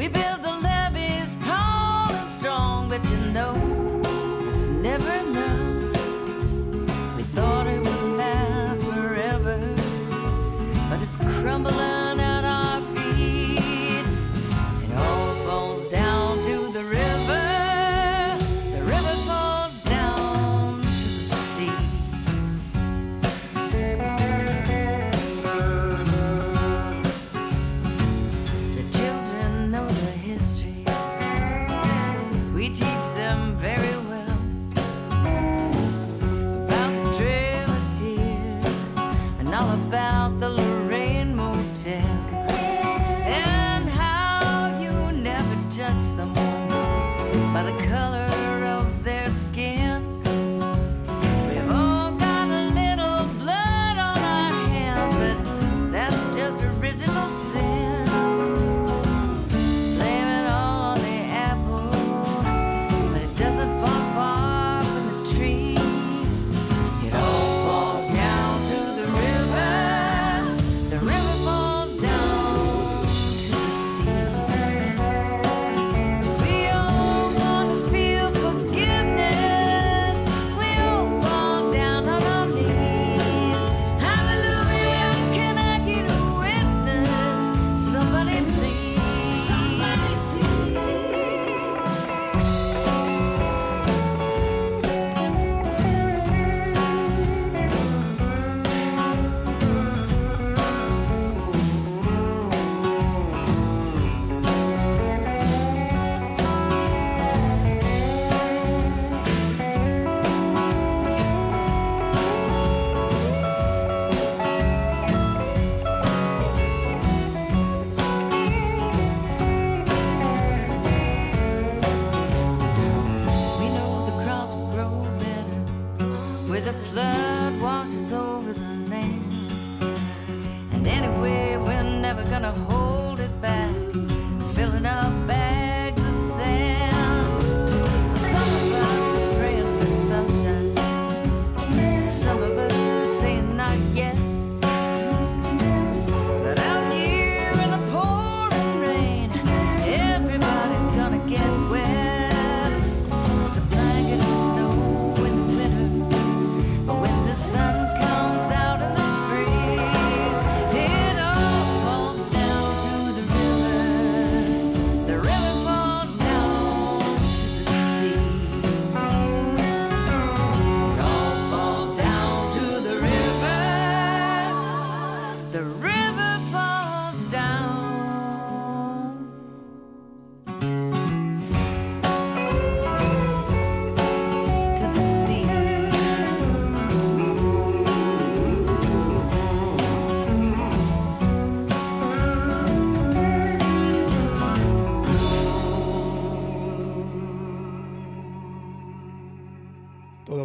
We've 0.00 0.10
been 0.10 0.29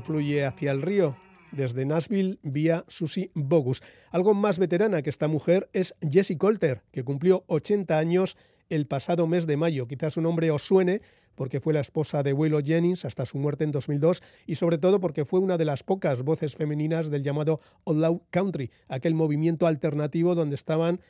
fluye 0.05 0.45
hacia 0.45 0.71
el 0.71 0.81
río. 0.81 1.17
Desde 1.51 1.85
Nashville 1.85 2.37
vía 2.43 2.85
Susie 2.87 3.31
Bogus. 3.33 3.81
Algo 4.11 4.33
más 4.33 4.59
veterana 4.59 5.01
que 5.01 5.09
esta 5.09 5.27
mujer 5.27 5.69
es 5.73 5.95
Jessie 6.01 6.37
Colter, 6.37 6.81
que 6.91 7.03
cumplió 7.03 7.43
80 7.47 7.97
años 7.97 8.37
el 8.69 8.87
pasado 8.87 9.25
mes 9.25 9.47
de 9.47 9.57
mayo. 9.57 9.87
Quizás 9.87 10.13
su 10.13 10.21
nombre 10.21 10.51
os 10.51 10.63
suene 10.63 11.01
porque 11.35 11.59
fue 11.59 11.73
la 11.73 11.81
esposa 11.81 12.23
de 12.23 12.33
Waylon 12.33 12.63
Jennings 12.63 13.05
hasta 13.05 13.25
su 13.25 13.37
muerte 13.37 13.63
en 13.63 13.71
2002 13.71 14.21
y 14.45 14.55
sobre 14.55 14.77
todo 14.77 14.99
porque 14.99 15.25
fue 15.25 15.39
una 15.39 15.57
de 15.57 15.65
las 15.65 15.83
pocas 15.83 16.21
voces 16.23 16.55
femeninas 16.55 17.09
del 17.09 17.23
llamado 17.23 17.59
Outlaw 17.85 18.21
Country, 18.31 18.71
aquel 18.87 19.13
movimiento 19.15 19.67
alternativo 19.67 20.35
donde 20.35 20.55
estaban 20.55 21.01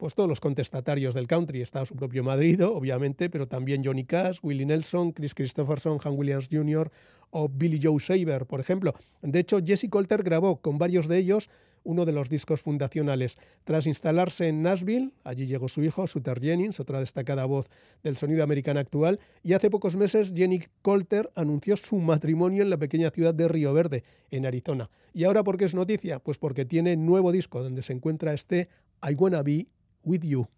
pues 0.00 0.14
todos 0.14 0.30
los 0.30 0.40
contestatarios 0.40 1.14
del 1.14 1.26
country. 1.26 1.60
Estaba 1.60 1.84
su 1.84 1.94
propio 1.94 2.24
marido, 2.24 2.74
obviamente, 2.74 3.28
pero 3.28 3.46
también 3.46 3.84
Johnny 3.84 4.04
Cash, 4.04 4.38
Willie 4.42 4.64
Nelson, 4.64 5.12
Chris 5.12 5.34
Christopherson, 5.34 5.98
Han 6.02 6.16
Williams 6.16 6.48
Jr. 6.50 6.90
o 7.28 7.50
Billy 7.50 7.78
Joe 7.80 8.00
Saber, 8.00 8.46
por 8.46 8.60
ejemplo. 8.60 8.94
De 9.20 9.38
hecho, 9.38 9.58
Jesse 9.62 9.90
Colter 9.90 10.22
grabó 10.22 10.56
con 10.62 10.78
varios 10.78 11.06
de 11.06 11.18
ellos 11.18 11.50
uno 11.82 12.06
de 12.06 12.12
los 12.12 12.30
discos 12.30 12.62
fundacionales. 12.62 13.36
Tras 13.64 13.86
instalarse 13.86 14.48
en 14.48 14.62
Nashville, 14.62 15.12
allí 15.22 15.46
llegó 15.46 15.68
su 15.68 15.82
hijo, 15.82 16.06
Suter 16.06 16.40
Jennings, 16.40 16.80
otra 16.80 17.00
destacada 17.00 17.44
voz 17.44 17.68
del 18.02 18.16
sonido 18.16 18.42
americano 18.42 18.80
actual, 18.80 19.20
y 19.42 19.52
hace 19.52 19.68
pocos 19.68 19.96
meses 19.96 20.32
Jenny 20.34 20.62
Colter 20.80 21.30
anunció 21.34 21.76
su 21.76 21.96
matrimonio 21.96 22.62
en 22.62 22.70
la 22.70 22.78
pequeña 22.78 23.10
ciudad 23.10 23.34
de 23.34 23.48
Río 23.48 23.74
Verde, 23.74 24.02
en 24.30 24.46
Arizona. 24.46 24.88
¿Y 25.12 25.24
ahora 25.24 25.44
por 25.44 25.58
qué 25.58 25.66
es 25.66 25.74
noticia? 25.74 26.20
Pues 26.20 26.38
porque 26.38 26.64
tiene 26.64 26.96
nuevo 26.96 27.32
disco 27.32 27.62
donde 27.62 27.82
se 27.82 27.92
encuentra 27.92 28.32
este 28.32 28.68
I 29.02 29.14
Wanna 29.14 29.42
Be 29.42 29.66
With 30.04 30.24
You. 30.24 30.48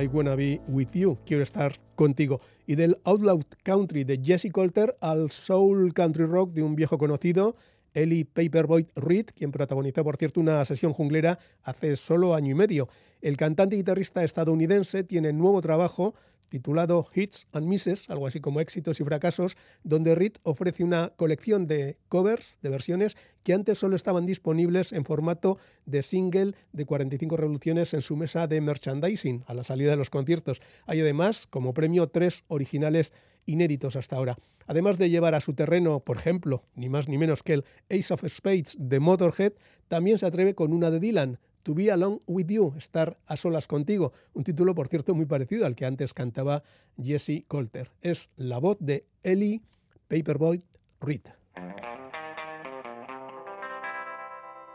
I 0.00 0.06
Wanna 0.06 0.34
Be 0.34 0.60
With 0.68 0.92
You, 0.94 1.18
quiero 1.26 1.42
estar 1.42 1.72
contigo. 1.94 2.40
Y 2.66 2.74
del 2.74 2.98
Outlaw 3.04 3.40
Country 3.62 4.04
de 4.04 4.18
Jesse 4.22 4.50
Coulter 4.50 4.96
al 5.00 5.30
Soul 5.30 5.92
Country 5.92 6.24
Rock 6.24 6.52
de 6.52 6.62
un 6.62 6.74
viejo 6.74 6.96
conocido, 6.96 7.54
Ellie 7.92 8.24
Paperboy 8.24 8.86
Reed, 8.94 9.26
quien 9.34 9.52
protagonizó, 9.52 10.02
por 10.02 10.16
cierto, 10.16 10.40
una 10.40 10.64
sesión 10.64 10.94
junglera 10.94 11.38
hace 11.62 11.96
solo 11.96 12.34
año 12.34 12.52
y 12.52 12.54
medio. 12.54 12.88
El 13.20 13.36
cantante 13.36 13.74
y 13.74 13.80
guitarrista 13.80 14.24
estadounidense 14.24 15.04
tiene 15.04 15.34
nuevo 15.34 15.60
trabajo 15.60 16.14
titulado 16.50 17.06
Hits 17.14 17.46
and 17.52 17.66
Misses, 17.66 18.10
algo 18.10 18.26
así 18.26 18.40
como 18.40 18.60
éxitos 18.60 19.00
y 19.00 19.04
fracasos, 19.04 19.56
donde 19.82 20.14
Reed 20.14 20.34
ofrece 20.42 20.84
una 20.84 21.10
colección 21.16 21.66
de 21.66 21.96
covers, 22.08 22.58
de 22.60 22.68
versiones, 22.68 23.16
que 23.42 23.54
antes 23.54 23.78
solo 23.78 23.96
estaban 23.96 24.26
disponibles 24.26 24.92
en 24.92 25.06
formato 25.06 25.56
de 25.86 26.02
single 26.02 26.54
de 26.72 26.84
45 26.84 27.36
revoluciones 27.38 27.94
en 27.94 28.02
su 28.02 28.16
mesa 28.16 28.46
de 28.46 28.60
merchandising 28.60 29.44
a 29.46 29.54
la 29.54 29.64
salida 29.64 29.92
de 29.92 29.96
los 29.96 30.10
conciertos. 30.10 30.60
Hay 30.86 31.00
además, 31.00 31.46
como 31.46 31.72
premio, 31.72 32.08
tres 32.08 32.44
originales 32.48 33.12
inéditos 33.46 33.96
hasta 33.96 34.16
ahora. 34.16 34.36
Además 34.66 34.98
de 34.98 35.10
llevar 35.10 35.34
a 35.34 35.40
su 35.40 35.54
terreno, 35.54 36.00
por 36.00 36.16
ejemplo, 36.16 36.64
ni 36.74 36.88
más 36.88 37.08
ni 37.08 37.16
menos 37.16 37.42
que 37.42 37.54
el 37.54 37.64
Ace 37.88 38.12
of 38.12 38.24
Spades 38.28 38.76
de 38.78 39.00
Motorhead, 39.00 39.54
también 39.88 40.18
se 40.18 40.26
atreve 40.26 40.54
con 40.54 40.72
una 40.72 40.90
de 40.90 41.00
Dylan, 41.00 41.38
To 41.62 41.74
Be 41.74 41.90
Alone 41.90 42.20
With 42.26 42.48
You, 42.48 42.74
estar 42.76 43.18
a 43.26 43.36
solas 43.36 43.66
contigo, 43.66 44.12
un 44.34 44.44
título, 44.44 44.74
por 44.74 44.88
cierto, 44.88 45.14
muy 45.14 45.26
parecido 45.26 45.66
al 45.66 45.76
que 45.76 45.86
antes 45.86 46.14
cantaba 46.14 46.62
Jesse 47.02 47.44
Coulter. 47.46 47.90
Es 48.00 48.30
la 48.36 48.58
voz 48.58 48.78
de 48.80 49.04
Ellie 49.22 49.60
Paperboy 50.08 50.62
Reed. 51.00 51.22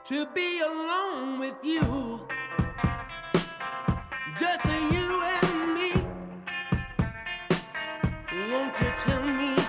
to 0.05 0.27
be 0.36 0.59
alone 0.59 1.39
with 1.39 1.55
you. 1.63 2.21
Just 4.38 4.63
you 4.65 5.23
and 5.23 5.73
me. 5.73 5.91
Won't 8.51 8.79
you 8.79 8.91
tell 8.99 9.23
me 9.23 9.64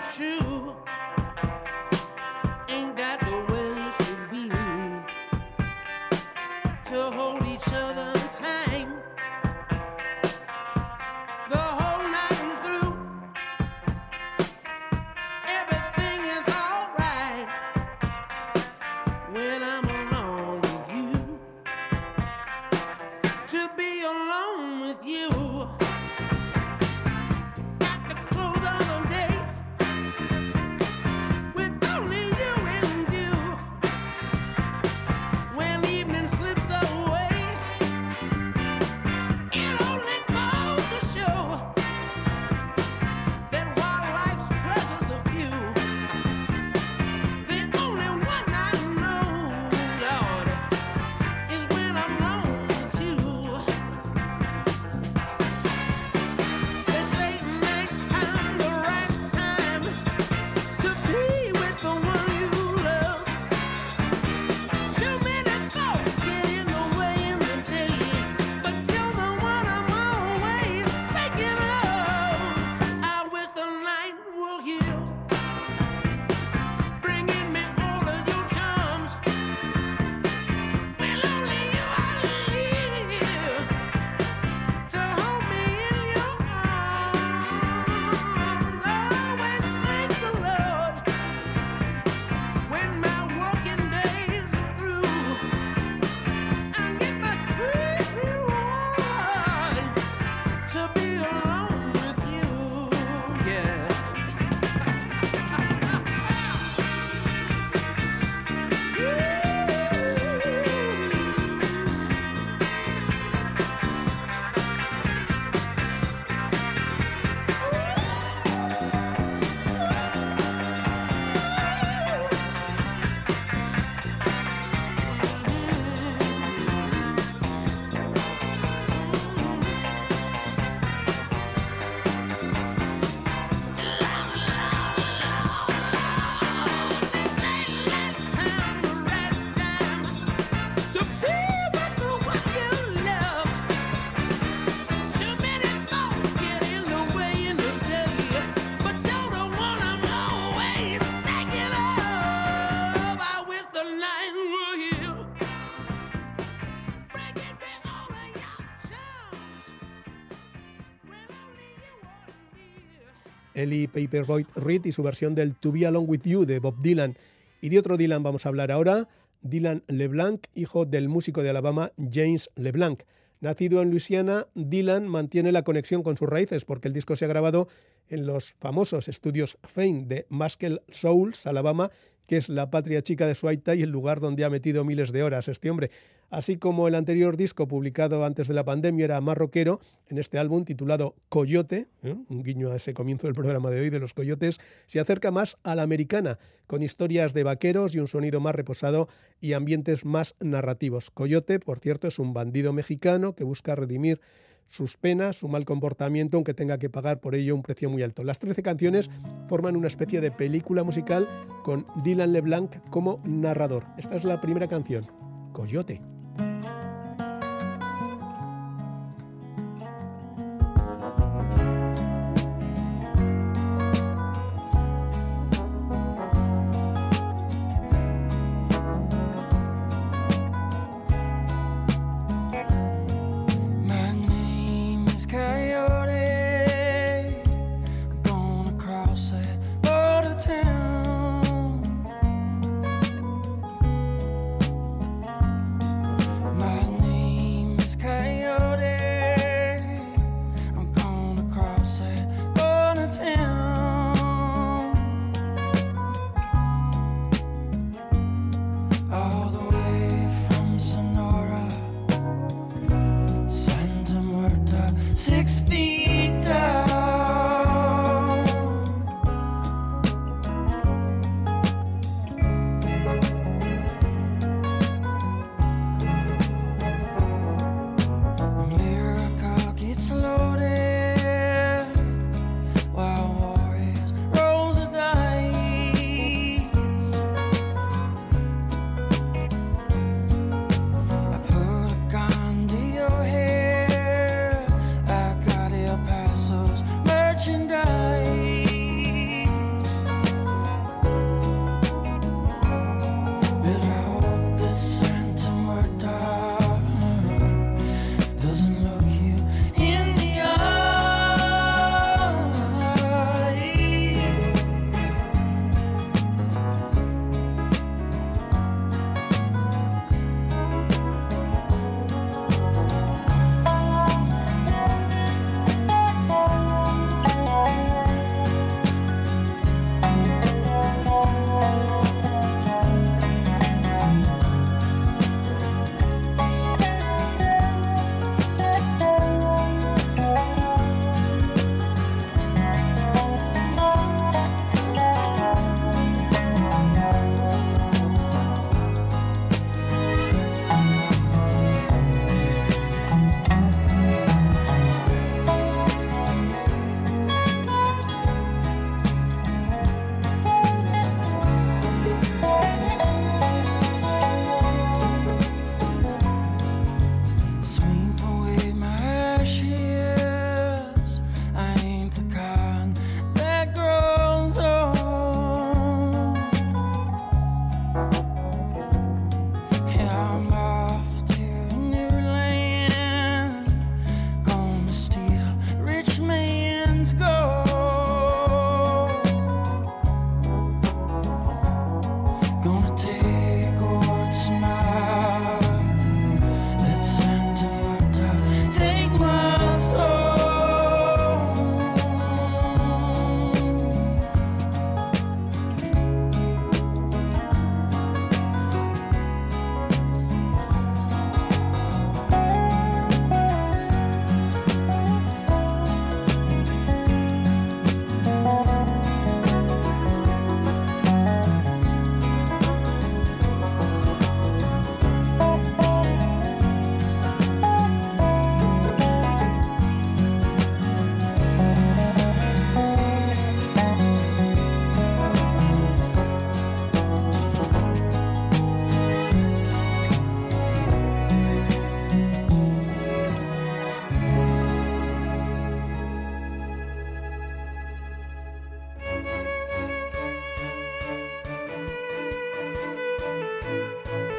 Ellie 163.67 163.89
Paperboy 163.89 164.47
Reed 164.55 164.85
y 164.85 164.93
su 164.93 165.03
versión 165.03 165.35
del 165.35 165.55
To 165.57 165.73
Be 165.73 165.87
Alone 165.87 166.07
With 166.07 166.23
You 166.23 166.47
de 166.47 166.61
Bob 166.61 166.81
Dylan. 166.81 167.17
Y 167.61 167.69
de 167.69 167.79
otro 167.79 167.97
Dylan 167.97 168.23
vamos 168.23 168.47
a 168.47 168.49
hablar 168.49 168.71
ahora, 168.71 169.09
Dylan 169.43 169.83
LeBlanc, 169.89 170.47
hijo 170.55 170.87
del 170.87 171.09
músico 171.09 171.43
de 171.43 171.51
Alabama 171.51 171.93
James 171.99 172.49
LeBlanc. 172.55 173.03
Nacido 173.41 173.83
en 173.83 173.91
Luisiana, 173.91 174.47
Dylan 174.55 175.09
mantiene 175.09 175.53
la 175.53 175.63
conexión 175.63 176.03
con 176.03 176.17
sus 176.17 176.29
raíces 176.29 176.65
porque 176.65 176.89
el 176.89 176.95
disco 176.95 177.17
se 177.17 177.25
ha 177.25 177.29
grabado 177.29 177.69
en 178.09 178.25
los 178.25 178.55
famosos 178.61 179.09
estudios 179.09 179.59
Fame 179.65 180.05
de 180.07 180.27
Muscle 180.31 180.81
Souls, 180.89 181.47
Alabama, 181.47 181.91
que 182.27 182.37
es 182.37 182.49
la 182.49 182.71
patria 182.71 183.03
chica 183.03 183.27
de 183.27 183.35
Suaita 183.35 183.75
y 183.75 183.83
el 183.83 183.91
lugar 183.91 184.21
donde 184.21 184.45
ha 184.45 184.51
metido 184.51 184.85
miles 184.85 185.13
de 185.13 185.23
horas 185.23 185.49
este 185.49 185.71
hombre. 185.71 185.91
Así 186.31 186.57
como 186.57 186.89
el 186.89 186.95
anterior 186.95 187.37
disco 187.37 187.69
publicado 187.69 188.25
antes 188.25 188.49
de 188.49 188.55
la 188.55 188.65
pandemia 188.65 189.05
era 189.05 189.21
más 189.21 189.39
rockero, 189.39 189.81
en 190.09 190.19
este 190.19 190.39
álbum 190.39 190.65
titulado 190.65 191.15
Coyote, 191.29 191.89
¿eh? 192.03 192.17
un 192.29 192.43
guiño 192.43 192.71
a 192.71 192.77
ese 192.77 192.95
comienzo 192.95 193.27
del 193.27 193.35
programa 193.35 193.71
de 193.71 193.81
hoy 193.81 193.91
de 193.91 194.01
los 194.01 194.13
coyotes, 194.13 194.59
se 194.87 195.01
acerca 195.01 195.31
más 195.31 195.57
a 195.63 195.75
la 195.75 195.83
americana, 195.83 196.39
con 196.67 196.83
historias 196.83 197.33
de 197.33 197.45
vaqueros 197.45 197.95
y 197.95 198.01
un 198.01 198.09
sonido 198.09 198.41
más 198.41 198.55
reposado 198.55 199.09
y 199.41 199.53
ambientes 199.53 200.05
más 200.05 200.35
narrativos. 200.41 201.11
Coyote, 201.11 201.61
por 201.61 201.79
cierto, 201.79 202.09
es 202.09 202.19
un 202.19 202.33
bandido 202.35 202.73
mexicano 202.73 203.35
que 203.35 203.45
busca 203.45 203.75
redimir 203.75 204.21
sus 204.69 204.97
penas, 204.97 205.37
su 205.37 205.49
mal 205.49 205.65
comportamiento, 205.65 206.37
aunque 206.37 206.55
tenga 206.55 206.79
que 206.79 206.91
pagar 206.91 207.21
por 207.21 207.35
ello 207.35 207.55
un 207.55 207.63
precio 207.63 207.89
muy 207.89 208.03
alto. 208.03 208.25
Las 208.25 208.39
13 208.41 208.63
canciones 208.63 209.11
forman 209.49 209.77
una 209.77 209.87
especie 209.87 210.21
de 210.21 210.31
película 210.33 210.83
musical 210.83 211.29
con 211.63 211.87
Dylan 212.03 212.33
LeBlanc 212.33 212.77
como 212.91 213.23
narrador. 213.25 213.85
Esta 213.97 214.17
es 214.17 214.25
la 214.25 214.41
primera 214.41 214.67
canción, 214.69 215.05
Coyote. 215.53 216.16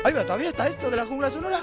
Ahí 0.08 0.14
va, 0.14 0.24
todavía 0.24 0.47
está 0.47 0.70
esto 0.70 0.89
de 0.89 0.95
la 0.95 1.05
jungla 1.05 1.30
sonora. 1.30 1.60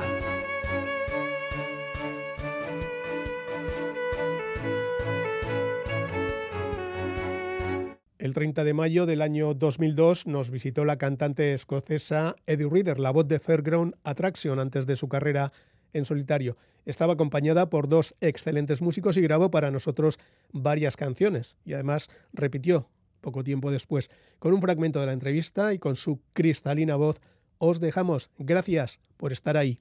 El 8.18 8.34
30 8.34 8.64
de 8.64 8.74
mayo 8.74 9.06
del 9.06 9.22
año 9.22 9.54
2002 9.54 10.26
nos 10.26 10.50
visitó 10.50 10.84
la 10.84 10.98
cantante 10.98 11.54
escocesa 11.54 12.36
Eddie 12.44 12.68
Reader, 12.68 13.00
la 13.00 13.12
voz 13.12 13.26
de 13.28 13.40
Fairground 13.40 13.94
Attraction 14.04 14.60
antes 14.60 14.86
de 14.86 14.96
su 14.96 15.08
carrera 15.08 15.50
en 15.94 16.04
solitario. 16.04 16.58
Estaba 16.84 17.14
acompañada 17.14 17.70
por 17.70 17.88
dos 17.88 18.14
excelentes 18.20 18.82
músicos 18.82 19.16
y 19.16 19.22
grabó 19.22 19.50
para 19.50 19.70
nosotros 19.70 20.18
varias 20.52 20.98
canciones 20.98 21.56
y 21.64 21.72
además 21.72 22.10
repitió 22.34 22.90
poco 23.22 23.42
tiempo 23.42 23.70
después. 23.70 24.10
Con 24.38 24.52
un 24.52 24.60
fragmento 24.60 25.00
de 25.00 25.06
la 25.06 25.14
entrevista 25.14 25.72
y 25.72 25.78
con 25.78 25.96
su 25.96 26.20
cristalina 26.34 26.96
voz, 26.96 27.22
os 27.58 27.80
dejamos. 27.80 28.30
Gracias 28.38 29.00
por 29.16 29.32
estar 29.32 29.56
ahí. 29.56 29.80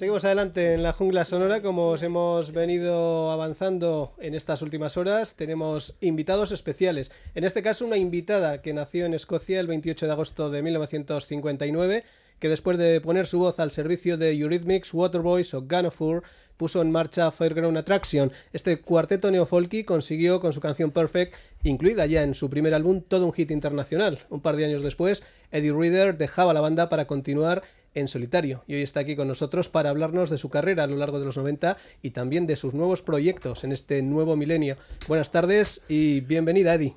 Seguimos 0.00 0.24
adelante 0.24 0.72
en 0.72 0.82
la 0.82 0.94
jungla 0.94 1.26
sonora, 1.26 1.60
como 1.60 1.88
os 1.88 2.02
hemos 2.02 2.52
venido 2.52 3.30
avanzando 3.30 4.14
en 4.18 4.34
estas 4.34 4.62
últimas 4.62 4.96
horas, 4.96 5.34
tenemos 5.34 5.94
invitados 6.00 6.52
especiales. 6.52 7.12
En 7.34 7.44
este 7.44 7.62
caso, 7.62 7.84
una 7.84 7.98
invitada 7.98 8.62
que 8.62 8.72
nació 8.72 9.04
en 9.04 9.12
Escocia 9.12 9.60
el 9.60 9.66
28 9.66 10.06
de 10.06 10.12
agosto 10.12 10.48
de 10.48 10.62
1959, 10.62 12.04
que 12.40 12.48
después 12.48 12.78
de 12.78 13.00
poner 13.00 13.26
su 13.26 13.38
voz 13.38 13.60
al 13.60 13.70
servicio 13.70 14.16
de 14.16 14.32
Eurythmics, 14.32 14.92
Waterboys 14.92 15.54
o 15.54 15.62
Gunafur, 15.62 16.24
puso 16.56 16.82
en 16.82 16.90
marcha 16.90 17.30
Fairground 17.30 17.78
Attraction. 17.78 18.32
Este 18.52 18.80
cuarteto 18.80 19.30
neofolky 19.30 19.84
consiguió 19.84 20.40
con 20.40 20.52
su 20.52 20.60
canción 20.60 20.90
Perfect, 20.90 21.34
incluida 21.62 22.06
ya 22.06 22.22
en 22.22 22.34
su 22.34 22.50
primer 22.50 22.74
álbum, 22.74 23.02
todo 23.06 23.26
un 23.26 23.32
hit 23.32 23.50
internacional. 23.50 24.18
Un 24.30 24.40
par 24.40 24.56
de 24.56 24.64
años 24.64 24.82
después, 24.82 25.22
Eddie 25.52 25.72
Reader 25.72 26.18
dejaba 26.18 26.52
la 26.52 26.60
banda 26.60 26.88
para 26.88 27.06
continuar 27.06 27.62
en 27.94 28.08
solitario 28.08 28.62
y 28.66 28.74
hoy 28.74 28.82
está 28.82 29.00
aquí 29.00 29.16
con 29.16 29.28
nosotros 29.28 29.68
para 29.68 29.90
hablarnos 29.90 30.30
de 30.30 30.38
su 30.38 30.48
carrera 30.48 30.84
a 30.84 30.86
lo 30.86 30.96
largo 30.96 31.18
de 31.18 31.26
los 31.26 31.36
90 31.36 31.76
y 32.02 32.10
también 32.10 32.46
de 32.46 32.56
sus 32.56 32.72
nuevos 32.72 33.02
proyectos 33.02 33.64
en 33.64 33.72
este 33.72 34.00
nuevo 34.02 34.36
milenio. 34.36 34.76
Buenas 35.08 35.30
tardes 35.30 35.82
y 35.88 36.20
bienvenida, 36.20 36.74
Eddie. 36.74 36.94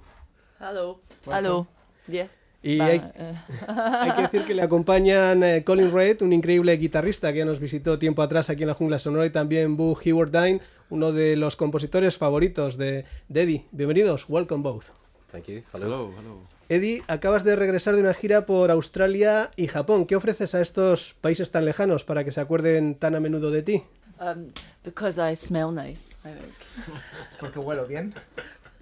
Hello. 0.60 1.00
Hello. 1.26 1.68
Yeah. 2.08 2.30
Y 2.64 2.78
Va, 2.78 2.86
hay, 2.86 3.02
eh, 3.16 3.34
hay 3.68 4.12
que 4.14 4.22
decir 4.22 4.46
que 4.46 4.54
le 4.54 4.62
acompañan 4.62 5.44
eh, 5.44 5.64
Colin 5.66 5.92
Reid, 5.92 6.22
un 6.22 6.32
increíble 6.32 6.78
guitarrista 6.78 7.34
que 7.34 7.40
ya 7.40 7.46
nos 7.46 7.60
visitó 7.60 8.00
tiempo 8.00 8.22
atrás 8.22 8.50
aquí 8.50 8.64
en 8.64 8.70
la 8.70 8.74
Jungla 8.74 9.00
Sonora, 9.00 9.26
y 9.26 9.32
también 9.32 9.76
Boo 9.76 9.96
Hewardine, 9.96 10.62
uno 10.90 11.12
de 11.12 11.36
los 11.36 11.58
compositores 11.58 12.18
favoritos 12.18 12.78
de, 12.78 13.04
de 13.28 13.42
Eddie. 13.42 13.66
Bienvenidos, 13.72 14.26
welcome 14.30 14.64
both. 14.64 14.86
Thank 15.32 15.48
you. 15.48 15.64
Hello. 15.74 16.14
hello. 16.18 16.40
Eddie, 16.70 17.04
acabas 17.08 17.44
de 17.44 17.58
regresar 17.58 17.96
de 17.96 18.02
una 18.02 18.14
gira 18.14 18.46
por 18.46 18.72
Australia 18.72 19.52
y 19.58 19.68
Japón. 19.68 20.06
¿Qué 20.06 20.16
ofreces 20.16 20.56
a 20.56 20.62
estos 20.62 21.16
países 21.20 21.52
tan 21.52 21.66
lejanos 21.66 22.06
para 22.06 22.24
que 22.24 22.32
se 22.32 22.40
acuerden 22.40 22.96
tan 22.96 23.16
a 23.16 23.20
menudo 23.20 23.52
de 23.52 23.64
ti? 23.64 23.84
um, 24.20 24.52
because 24.84 25.20
I 25.20 25.34
smell 25.34 25.72
nice, 25.72 26.16
I 26.24 26.32
think. 26.32 26.54
Porque 27.40 27.60
huelo 27.60 27.86
bien. 27.86 28.14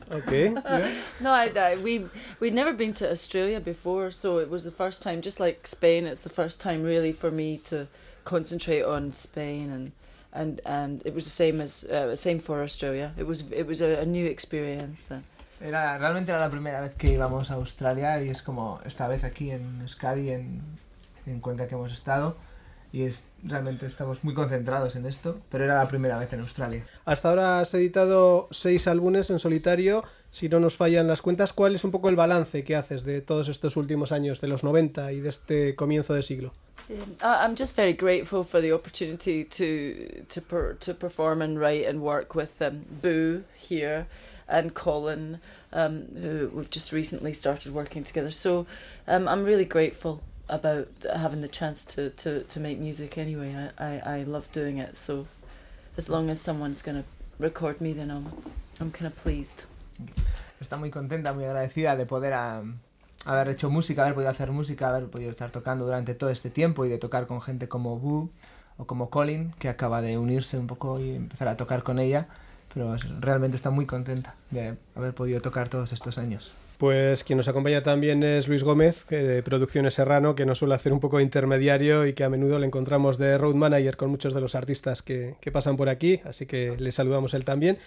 Ok. 0.10 0.32
No, 1.20 1.32
I, 1.32 1.52
I 1.56 1.76
we 1.76 2.06
we'd 2.40 2.54
never 2.54 2.74
been 2.74 2.94
to 2.94 3.10
Australia 3.10 3.60
before, 3.60 4.12
so 4.12 4.40
it 4.40 4.50
was 4.50 4.64
the 4.64 4.72
first 4.72 5.02
time. 5.02 5.22
Just 5.22 5.40
like 5.40 5.68
Spain, 5.68 6.06
it's 6.06 6.22
the 6.22 6.30
first 6.30 6.60
time 6.60 6.84
really 6.84 7.14
for 7.14 7.32
me 7.32 7.58
to 7.66 7.88
concentrate 8.24 8.84
on 8.84 9.14
Spain, 9.14 9.70
and 9.70 9.92
and 10.34 10.62
and 10.66 11.02
it 11.06 11.14
was 11.14 11.26
the 11.26 11.32
same 11.32 11.62
as 11.62 11.84
uh, 11.86 12.16
same 12.16 12.40
for 12.40 12.64
Australia. 12.64 13.14
It 13.18 13.28
was 13.28 13.44
it 13.52 13.68
was 13.68 13.82
a, 13.82 14.02
a 14.02 14.06
new 14.06 14.26
experience. 14.26 15.12
And, 15.12 15.24
Era, 15.64 16.00
realmente 16.00 16.32
era 16.32 16.40
la 16.40 16.50
primera 16.50 16.82
vez 16.82 16.96
que 16.96 17.12
íbamos 17.14 17.52
a 17.52 17.54
Australia 17.54 18.20
y 18.24 18.30
es 18.30 18.42
como 18.42 18.80
esta 18.84 19.08
vez 19.08 19.24
aquí 19.24 19.52
en 19.52 19.82
Euskadi, 19.82 20.32
en, 20.32 20.60
en 21.28 21.40
Cuenca 21.40 21.68
que 21.68 21.76
hemos 21.76 21.92
estado. 21.92 22.36
Y 22.92 23.04
es 23.04 23.22
realmente 23.44 23.86
estamos 23.86 24.24
muy 24.24 24.34
concentrados 24.34 24.96
en 24.96 25.06
esto, 25.06 25.42
pero 25.50 25.66
era 25.66 25.76
la 25.76 25.88
primera 25.88 26.18
vez 26.18 26.32
en 26.34 26.42
Australia. 26.42 26.84
Hasta 27.06 27.30
ahora 27.30 27.60
has 27.60 27.74
editado 27.74 28.48
seis 28.52 28.88
álbumes 28.88 29.30
en 29.30 29.40
solitario. 29.40 30.04
Si 30.32 30.48
no 30.48 30.60
nos 30.60 30.78
fallan 30.78 31.08
las 31.08 31.22
cuentas, 31.22 31.52
¿cuál 31.52 31.76
es 31.76 31.84
un 31.84 31.92
poco 31.92 32.10
el 32.10 32.16
balance 32.16 32.64
que 32.64 32.76
haces 32.76 33.04
de 33.04 33.22
todos 33.22 33.50
estos 33.50 33.76
últimos 33.76 34.12
años, 34.12 34.40
de 34.40 34.48
los 34.48 34.64
90 34.64 35.12
y 35.12 35.20
de 35.20 35.30
este 35.30 35.76
comienzo 35.76 36.14
de 36.14 36.24
siglo? 36.24 36.54
Um, 36.90 37.16
I'm 37.22 37.56
just 37.56 37.76
very 37.76 37.94
grateful 37.94 38.44
for 38.44 38.62
the 38.62 38.74
opportunity 38.74 39.46
to 39.46 40.26
to 40.28 40.42
per, 40.42 40.74
to 40.80 40.94
perform 40.94 41.42
and 41.42 41.60
write 41.60 41.88
and 41.88 42.02
work 42.02 42.36
with 42.36 42.62
um, 42.62 42.86
Boo 43.02 43.44
here 43.56 44.08
and 44.48 44.74
Colin, 44.74 45.40
um, 45.72 46.08
who 46.16 46.52
we've 46.54 46.70
just 46.70 46.92
recently 46.92 47.34
started 47.34 47.74
working 47.74 48.04
together. 48.04 48.32
So 48.32 48.66
um, 49.08 49.28
I'm 49.28 49.46
really 49.46 49.64
grateful 49.64 50.22
about 50.52 50.88
having 51.16 51.42
the 51.42 51.48
chance 51.48 51.86
to, 51.96 52.10
to, 52.12 52.44
to 52.44 52.60
make 52.60 52.78
music 52.78 53.18
anyway. 53.18 53.56
I, 53.80 53.96
I, 53.96 54.20
I 54.20 54.24
love 54.24 54.52
doing 54.52 54.78
it. 54.78 54.98
So 54.98 55.26
as 55.98 56.10
long 56.10 56.30
as 56.30 56.40
someone's 56.40 56.84
going 56.84 57.02
to 57.02 57.06
record 57.40 57.82
me, 57.82 57.94
then 57.94 58.12
I'm 58.12 58.28
I'm 58.80 58.92
kind 58.92 59.08
of 59.08 59.16
pleased. 59.16 59.66
Está 60.60 60.78
muy 60.78 60.90
contenta, 60.90 61.34
muy 61.34 61.46
agradecida 61.46 61.96
de 61.96 62.06
poder 62.06 62.34
am, 62.34 62.80
haber 63.26 63.50
hecho 63.50 63.70
música, 63.70 64.04
haber 64.04 64.16
podido 64.16 64.32
hacer 64.32 64.52
música, 64.52 64.90
haber 64.90 65.10
podido 65.10 65.32
estar 65.32 65.52
tocando 65.52 65.86
durante 65.86 66.16
todo 66.16 66.30
este 66.30 66.50
tiempo 66.50 66.86
y 66.86 66.90
de 66.90 66.98
tocar 66.98 67.28
con 67.28 67.42
gente 67.42 67.68
como 67.68 68.00
Boo 68.00 68.30
o 68.78 68.86
como 68.86 69.10
Colin, 69.10 69.54
que 69.60 69.70
acaba 69.70 70.02
de 70.02 70.18
unirse 70.18 70.58
un 70.58 70.68
poco 70.68 71.00
y 71.00 71.12
empezar 71.16 71.48
a 71.48 71.58
tocar 71.58 71.84
con 71.84 72.00
ella. 72.00 72.28
Pero 72.74 72.96
realmente 73.20 73.58
está 73.58 73.70
muy 73.70 73.86
contenta 73.86 74.36
de 74.50 74.78
haber 74.96 75.14
podido 75.14 75.42
tocar 75.42 75.70
todos 75.70 75.92
estos 75.92 76.18
años. 76.18 76.52
Pues 76.82 77.24
quien 77.24 77.38
nos 77.38 77.48
acompaña 77.48 77.84
también 77.84 78.24
es 78.24 78.48
Luis 78.48 78.64
Gómez, 78.64 79.06
de 79.08 79.44
Producciones 79.44 79.94
Serrano, 79.94 80.34
que 80.34 80.48
nos 80.48 80.58
suele 80.58 80.74
hacer 80.74 80.92
un 80.92 81.00
poco 81.00 81.18
de 81.18 81.24
intermediario 81.24 82.08
y 82.08 82.14
que 82.14 82.24
a 82.24 82.30
menudo 82.32 82.58
le 82.58 82.66
encontramos 82.66 83.20
de 83.20 83.38
road 83.38 83.54
manager 83.54 83.98
con 83.98 84.10
muchos 84.10 84.34
de 84.34 84.42
los 84.42 84.56
artistas 84.56 85.04
que, 85.04 85.36
que 85.42 85.52
pasan 85.52 85.78
por 85.78 85.90
aquí, 85.90 86.22
así 86.26 86.48
que 86.48 86.76
le 86.80 86.92
saludamos 86.92 87.36
a 87.36 87.38
él 87.38 87.46
también. 87.46 87.78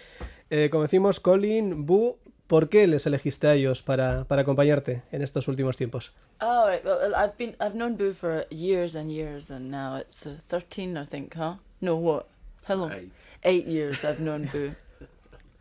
Eh, 0.49 0.69
como 0.71 0.83
decimos, 0.83 1.19
Colin, 1.19 1.85
Bu, 1.85 2.19
¿por 2.47 2.69
qué 2.69 2.87
les 2.87 3.05
elegiste 3.05 3.47
a 3.47 3.55
ellos 3.55 3.83
para, 3.83 4.23
para 4.29 4.43
acompañarte 4.43 5.03
en 5.11 5.23
estos 5.23 5.49
últimos 5.49 5.75
tiempos? 5.75 6.13
Oh, 6.39 6.65
right. 6.65 6.85
Well, 6.85 7.13
I've 7.15 7.35
been 7.37 7.57
I've 7.59 7.75
known 7.75 7.97
Boo 7.97 8.13
for 8.13 8.45
years 8.49 8.95
and 8.95 9.11
years, 9.11 9.51
and 9.51 9.69
now 9.69 9.97
it's 9.97 10.25
uh, 10.25 10.37
thirteen, 10.47 10.95
I 10.95 11.05
think, 11.05 11.35
huh? 11.35 11.55
No, 11.81 11.97
what? 11.97 12.27
How 12.65 12.75
long? 12.75 12.93
Eight. 12.93 13.11
Eight 13.43 13.67
years 13.67 14.05
I've 14.05 14.21
known 14.21 14.47
Boo. 14.53 14.73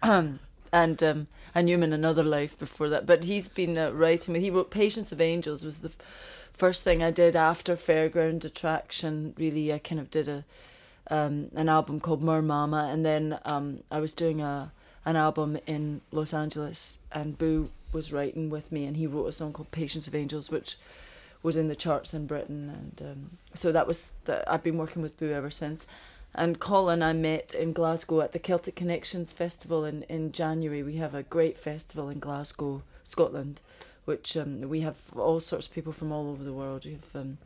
Um, 0.05 0.39
and 0.75 1.01
um, 1.05 1.29
I 1.55 1.63
knew 1.63 1.77
him 1.77 1.85
in 1.85 1.93
another 1.93 2.25
life 2.25 2.59
before 2.59 2.89
that. 2.89 3.07
But 3.07 3.25
he's 3.25 3.49
been 3.49 3.79
uh, 3.79 3.93
writing. 3.93 4.35
He 4.35 4.51
wrote 4.51 4.71
"Patience 4.71 5.13
of 5.13 5.21
Angels" 5.21 5.65
was 5.65 5.79
the 5.79 5.89
f- 5.89 5.97
first 6.53 6.83
thing 6.83 7.01
I 7.01 7.13
did 7.13 7.37
after 7.37 7.77
Fairground 7.77 8.45
Attraction. 8.45 9.35
Really, 9.39 9.73
I 9.73 9.79
kind 9.79 10.01
of 10.01 10.11
did 10.11 10.27
a 10.29 10.45
um, 11.09 11.51
an 11.55 11.69
album 11.69 12.01
called 12.01 12.23
Mer 12.23 12.43
Mama, 12.43 12.89
and 12.91 13.07
then 13.07 13.39
um, 13.45 13.85
I 13.89 14.01
was 14.01 14.13
doing 14.13 14.41
a 14.41 14.73
an 15.05 15.15
album 15.15 15.59
in 15.65 16.01
Los 16.11 16.35
Angeles, 16.35 16.99
and 17.13 17.39
Boo 17.39 17.71
was 17.93 18.13
writing 18.13 18.51
with 18.51 18.73
me, 18.73 18.85
and 18.85 18.97
he 18.97 19.07
wrote 19.07 19.27
a 19.27 19.33
song 19.33 19.53
called 19.53 19.71
"Patience 19.71 20.09
of 20.09 20.15
Angels," 20.17 20.51
which 20.51 20.77
was 21.45 21.57
in 21.57 21.69
the 21.69 21.77
charts 21.77 22.13
in 22.13 22.27
Britain, 22.27 22.69
and 22.69 23.09
um, 23.09 23.31
so 23.55 23.71
that 23.71 23.87
was 23.87 24.15
the, 24.25 24.43
I've 24.53 24.65
been 24.65 24.79
working 24.79 25.03
with 25.03 25.17
Boo 25.19 25.31
ever 25.31 25.51
since. 25.51 25.87
And 26.35 26.59
Colin, 26.59 27.03
I 27.03 27.13
met 27.13 27.55
in 27.55 27.73
Glasgow 27.73 28.21
at 28.21 28.33
the 28.33 28.41
Celtic 28.41 28.75
Connections 28.75 29.33
Festival 29.33 29.85
in, 29.85 30.03
in 30.05 30.33
January. 30.33 30.83
We 30.83 30.97
have 30.97 31.15
a 31.15 31.23
great 31.23 31.57
festival 31.59 32.09
in 32.09 32.19
Glasgow, 32.19 32.83
Scotland, 33.05 33.61
which 34.05 34.37
um, 34.37 34.63
we 34.63 34.81
have 34.81 34.97
all 35.17 35.39
sorts 35.39 35.69
of 35.69 35.73
people 35.73 35.93
from 35.93 36.11
all 36.11 36.29
over 36.31 36.43
the 36.43 36.53
world. 36.53 36.85
We 36.85 36.93
have 36.93 37.15
um, 37.15 37.39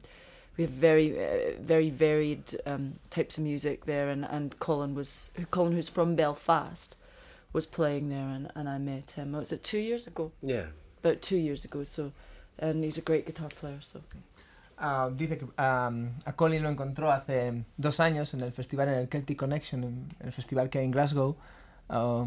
we 0.57 0.65
have 0.65 0.73
very 0.73 1.19
uh, 1.19 1.61
very 1.61 1.91
varied 1.91 2.59
um, 2.65 2.95
types 3.11 3.37
of 3.37 3.45
music 3.45 3.85
there, 3.85 4.09
and, 4.09 4.25
and 4.25 4.59
Colin 4.59 4.95
was 4.95 5.33
Colin, 5.51 5.75
who's 5.75 5.91
from 5.91 6.17
Belfast, 6.17 6.97
was 7.53 7.67
playing 7.67 8.09
there, 8.09 8.27
and, 8.27 8.51
and 8.55 8.69
I 8.69 8.79
met 8.79 9.13
him. 9.13 9.33
Was 9.33 9.53
it 9.53 9.63
two 9.63 9.79
years 9.79 10.07
ago? 10.07 10.33
Yeah. 10.43 10.67
About 11.05 11.21
two 11.21 11.37
years 11.37 11.65
ago. 11.65 11.85
So, 11.85 12.13
and 12.59 12.83
he's 12.83 12.99
a 12.99 13.03
great 13.03 13.27
guitar 13.27 13.49
player. 13.51 13.81
So. 13.83 14.01
Ah, 14.81 15.11
dice 15.13 15.39
que 15.39 15.47
a 15.57 15.91
Colin 16.37 16.63
lo 16.63 16.69
encontró 16.69 17.11
hace 17.11 17.65
dos 17.77 17.99
años 17.99 18.33
en 18.35 18.43
el 18.43 18.53
festival, 18.53 18.89
en 18.89 18.95
el 18.95 19.09
Celtic 19.09 19.37
Connection, 19.37 19.83
en 19.83 20.09
el 20.21 20.33
festival 20.33 20.71
que 20.71 20.79
hay 20.79 20.85
en 20.85 20.93
Glasgow. 20.93 21.37
Ah, 21.89 22.27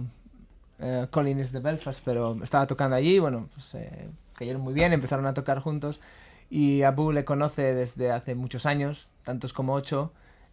eh, 0.79 1.07
Colin 1.11 1.39
es 1.39 1.51
de 1.53 1.59
Belfast, 1.59 2.01
pero 2.03 2.43
estaba 2.43 2.67
tocando 2.67 2.95
allí, 2.95 3.19
bueno, 3.19 3.47
pues 3.53 3.75
eh, 3.75 4.09
cayeron 4.33 4.61
muy 4.61 4.73
bien, 4.73 4.91
empezaron 4.91 5.25
a 5.27 5.33
tocar 5.33 5.59
juntos. 5.59 6.01
Y 6.49 6.81
Abu 6.81 7.13
le 7.13 7.23
conoce 7.23 7.73
desde 7.73 8.11
hace 8.11 8.35
muchos 8.35 8.65
años, 8.65 9.09
tantos 9.23 9.53
como 9.53 9.73
ocho, 9.73 10.11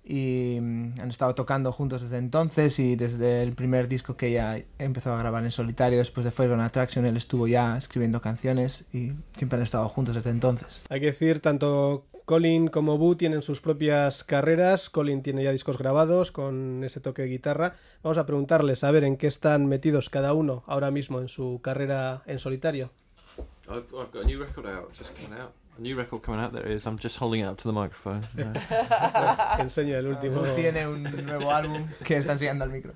y 0.09 0.59
mm, 0.61 0.95
han 1.01 1.11
estado 1.11 1.35
tocando 1.35 1.71
juntos 1.71 2.01
desde 2.01 2.17
entonces 2.17 2.79
y 2.79 2.97
desde 2.97 3.43
el 3.43 3.53
primer 3.53 3.89
disco 3.89 4.17
que 4.17 4.29
ella 4.29 4.65
empezó 4.79 5.13
a 5.13 5.19
grabar 5.19 5.45
en 5.45 5.51
solitario 5.51 5.99
después 5.99 6.25
de 6.25 6.31
Fire 6.31 6.51
on 6.51 6.61
Attraction, 6.61 7.05
él 7.05 7.17
estuvo 7.19 7.47
ya 7.47 7.77
escribiendo 7.77 8.23
canciones 8.23 8.87
y 8.93 9.13
siempre 9.37 9.59
han 9.59 9.63
estado 9.65 9.87
juntos 9.91 10.15
desde 10.15 10.31
entonces. 10.31 10.81
Hay 10.89 11.01
que 11.01 11.07
decir, 11.07 11.41
tanto 11.41 12.07
Colin 12.25 12.69
como 12.69 12.97
Bu 12.97 13.17
tienen 13.17 13.43
sus 13.43 13.61
propias 13.61 14.25
carreras. 14.25 14.89
Colin 14.89 15.23
tiene 15.23 15.45
ya 15.45 15.53
discos 15.53 15.77
grabados 15.77 16.33
con 16.33 16.83
ese 16.85 17.01
toque 17.01 17.23
de 17.23 17.29
guitarra. 17.29 17.77
Vamos 18.03 18.17
a 18.17 18.25
preguntarles 18.25 18.85
a 18.85 18.91
ver 18.91 19.05
en 19.05 19.19
qué 19.19 19.27
están 19.27 19.67
metidos 19.67 20.09
cada 20.09 20.33
uno 20.33 20.65
ahora 20.67 20.91
mismo 20.91 21.21
en 21.21 21.29
su 21.29 21.61
carrera 21.63 22.23
en 22.25 22.39
solitario. 22.39 22.91
I've, 23.69 23.85
I've 23.93 24.11
got 24.13 24.23
a 24.23 24.25
new 24.25 24.41
record 24.41 24.67
out, 24.67 24.91
just 24.97 25.13
out. 25.39 25.53
A 25.79 25.81
new 25.81 25.97
record 25.97 26.22
coming 26.22 26.41
out. 26.41 26.53
there 26.53 26.66
is. 26.66 26.87
I'm 26.87 26.99
just 26.99 27.16
holding 27.16 27.41
it 27.41 27.45
up 27.45 27.57
to 27.59 27.68
the 27.68 27.72
microphone. 27.72 28.22
Yeah. 28.37 29.59
Enseña 29.61 29.99
el 29.99 30.07
último. 30.07 30.43
Tiene 30.57 30.87
un 30.89 31.05
nuevo 31.05 31.51
álbum 31.51 31.89
que 32.05 32.16
está 32.16 32.33
enseñando 32.33 32.64
al 32.64 32.70
micro. 32.70 32.93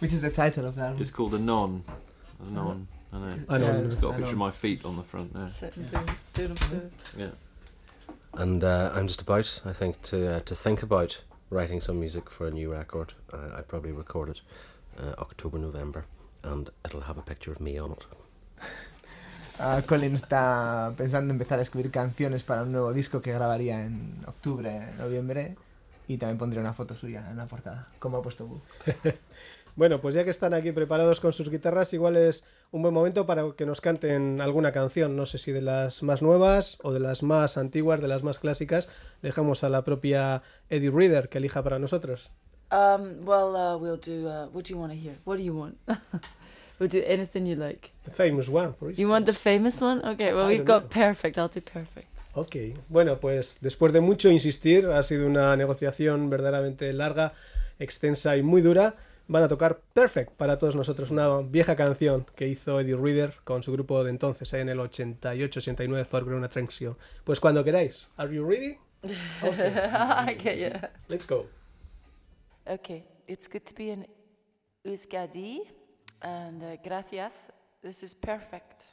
Which 0.00 0.12
is 0.12 0.20
the 0.20 0.30
title 0.30 0.66
of 0.66 0.74
the 0.74 0.82
album? 0.82 1.00
it's 1.00 1.10
called 1.10 1.34
Anon. 1.34 1.84
Anon. 2.48 2.88
I 3.12 3.18
know. 3.18 3.36
Anon. 3.48 3.86
It's 3.86 3.94
got 3.94 4.14
a 4.14 4.18
picture 4.18 4.32
of 4.32 4.38
my 4.38 4.50
feet 4.50 4.84
on 4.84 4.96
the 4.96 5.04
front 5.04 5.32
there. 5.32 5.48
Sitting 5.48 5.84
doing, 5.84 6.10
doing 6.32 6.50
a 6.50 6.54
poo. 6.54 6.90
Yeah. 7.16 7.30
And 8.32 8.64
uh, 8.64 8.90
I'm 8.92 9.06
just 9.06 9.20
about, 9.20 9.60
I 9.64 9.72
think, 9.72 10.02
to 10.02 10.36
uh, 10.36 10.40
to 10.40 10.54
think 10.56 10.82
about 10.82 11.22
writing 11.50 11.80
some 11.80 12.00
music 12.00 12.28
for 12.28 12.48
a 12.48 12.50
new 12.50 12.72
record. 12.72 13.12
I, 13.32 13.58
I 13.58 13.62
probably 13.62 13.92
record 13.92 14.30
it 14.30 14.40
uh, 14.98 15.14
October, 15.18 15.58
November, 15.58 16.06
and 16.42 16.68
it'll 16.84 17.02
have 17.02 17.16
a 17.16 17.22
picture 17.22 17.52
of 17.52 17.60
me 17.60 17.78
on 17.78 17.92
it. 17.92 18.04
Ah, 19.58 19.82
Colin 19.86 20.14
está 20.14 20.92
pensando 20.96 21.26
en 21.32 21.36
empezar 21.36 21.58
a 21.58 21.62
escribir 21.62 21.90
canciones 21.90 22.42
para 22.42 22.62
un 22.62 22.72
nuevo 22.72 22.92
disco 22.92 23.22
que 23.22 23.32
grabaría 23.32 23.84
en 23.84 24.16
octubre, 24.26 24.88
noviembre. 24.98 25.56
Y 26.06 26.18
también 26.18 26.38
pondría 26.38 26.60
una 26.60 26.74
foto 26.74 26.94
suya 26.94 27.30
en 27.30 27.36
la 27.36 27.46
portada, 27.46 27.88
como 27.98 28.18
ha 28.18 28.22
puesto 28.22 28.46
Bu. 28.46 28.60
Bueno, 29.76 30.00
pues 30.00 30.14
ya 30.14 30.22
que 30.22 30.30
están 30.30 30.54
aquí 30.54 30.70
preparados 30.70 31.20
con 31.20 31.32
sus 31.32 31.50
guitarras, 31.50 31.92
igual 31.94 32.16
es 32.16 32.44
un 32.70 32.82
buen 32.82 32.94
momento 32.94 33.26
para 33.26 33.42
que 33.56 33.66
nos 33.66 33.80
canten 33.80 34.40
alguna 34.40 34.70
canción. 34.70 35.16
No 35.16 35.26
sé 35.26 35.38
si 35.38 35.50
de 35.50 35.62
las 35.62 36.04
más 36.04 36.22
nuevas 36.22 36.78
o 36.84 36.92
de 36.92 37.00
las 37.00 37.24
más 37.24 37.58
antiguas, 37.58 38.00
de 38.00 38.06
las 38.06 38.22
más 38.22 38.38
clásicas. 38.38 38.88
Dejamos 39.20 39.64
a 39.64 39.68
la 39.68 39.82
propia 39.82 40.42
Eddie 40.70 40.92
Reader 40.92 41.28
que 41.28 41.38
elija 41.38 41.60
para 41.64 41.80
nosotros. 41.80 42.30
Um, 42.70 43.26
well, 43.26 43.56
uh, 43.56 43.76
we'll 43.76 43.98
do. 43.98 44.28
Uh, 44.28 44.48
what 44.52 44.64
do 44.64 44.74
you 44.74 44.78
want 44.78 44.92
to 44.92 44.98
hear? 44.98 45.16
What 45.24 45.38
do 45.38 45.42
you 45.42 45.54
want? 45.56 45.76
we'll 46.78 46.88
do 46.88 47.02
anything 47.06 47.46
you 47.46 47.56
like. 47.56 47.90
The 48.04 48.10
famous 48.10 48.48
one, 48.48 48.74
for 48.74 48.90
You 48.90 49.08
want 49.08 49.26
the 49.26 49.32
famous 49.32 49.80
one? 49.80 50.04
Okay. 50.04 50.32
Well, 50.34 50.46
I 50.46 50.48
we've 50.48 50.64
got 50.64 50.90
perfect. 50.90 51.38
I'll 51.38 51.48
do 51.48 51.60
perfect. 51.60 52.08
Ok, 52.36 52.56
bueno, 52.88 53.20
pues 53.20 53.58
después 53.60 53.92
de 53.92 54.00
mucho 54.00 54.28
insistir, 54.28 54.86
ha 54.86 55.02
sido 55.04 55.26
una 55.26 55.56
negociación 55.56 56.28
verdaderamente 56.30 56.92
larga, 56.92 57.32
extensa 57.78 58.36
y 58.36 58.42
muy 58.42 58.60
dura. 58.60 58.96
Van 59.26 59.42
a 59.42 59.48
tocar 59.48 59.80
Perfect 59.94 60.32
para 60.32 60.58
todos 60.58 60.76
nosotros, 60.76 61.10
una 61.10 61.38
vieja 61.38 61.76
canción 61.76 62.26
que 62.36 62.46
hizo 62.46 62.78
Eddie 62.78 62.96
Reader 62.96 63.34
con 63.44 63.62
su 63.62 63.72
grupo 63.72 64.04
de 64.04 64.10
entonces, 64.10 64.52
eh, 64.52 64.60
en 64.60 64.68
el 64.68 64.80
88-89, 64.80 66.04
For 66.04 66.24
Grown 66.26 66.44
Attraction. 66.44 66.94
Pues 67.24 67.40
cuando 67.40 67.64
queráis. 67.64 68.08
Are 68.16 68.34
you 68.34 68.46
ready? 68.46 68.76
okay. 70.34 70.58
Yeah. 70.58 70.90
Let's 71.08 71.26
go. 71.26 71.46
Okay. 72.66 73.04
It's 73.26 73.48
good 73.48 73.64
to 73.64 73.74
be 73.74 73.92
in 73.92 74.06
Euskadi, 74.84 75.62
and 76.24 76.62
uh, 76.62 76.76
gracias. 76.82 77.32
This 77.82 78.02
is 78.02 78.14
perfect. 78.14 78.86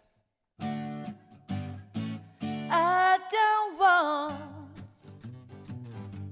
I 2.74 3.18
don't 3.32 3.80
want 3.80 4.36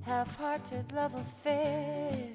half-hearted 0.01 0.91
love 0.93 1.15
affairs. 1.15 2.25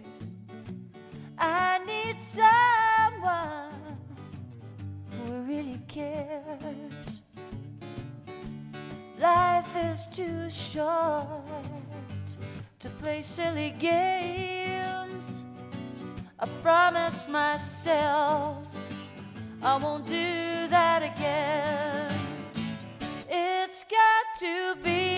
I 1.39 1.79
need 1.87 2.19
someone 2.19 3.99
who 5.11 5.33
really 5.43 5.81
cares. 5.87 7.23
Life 9.19 9.77
is 9.77 10.07
too 10.11 10.49
short 10.49 11.29
to 12.79 12.89
play 12.91 13.21
silly 13.23 13.75
games. 13.79 14.84
I 16.45 16.47
promised 16.63 17.31
myself 17.31 18.67
I 19.63 19.79
won't 19.79 20.07
do 20.07 20.69
that 20.69 21.03
again. 21.03 22.11
It's 23.31 23.83
got 23.85 24.25
to 24.41 24.77
be 24.85 25.14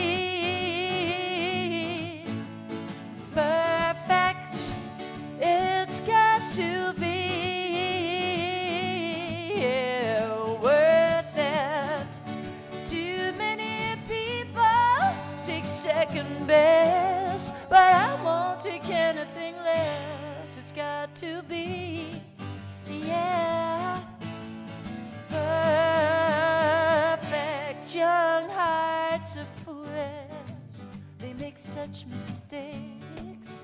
such 31.77 32.07
mistakes. 32.07 33.61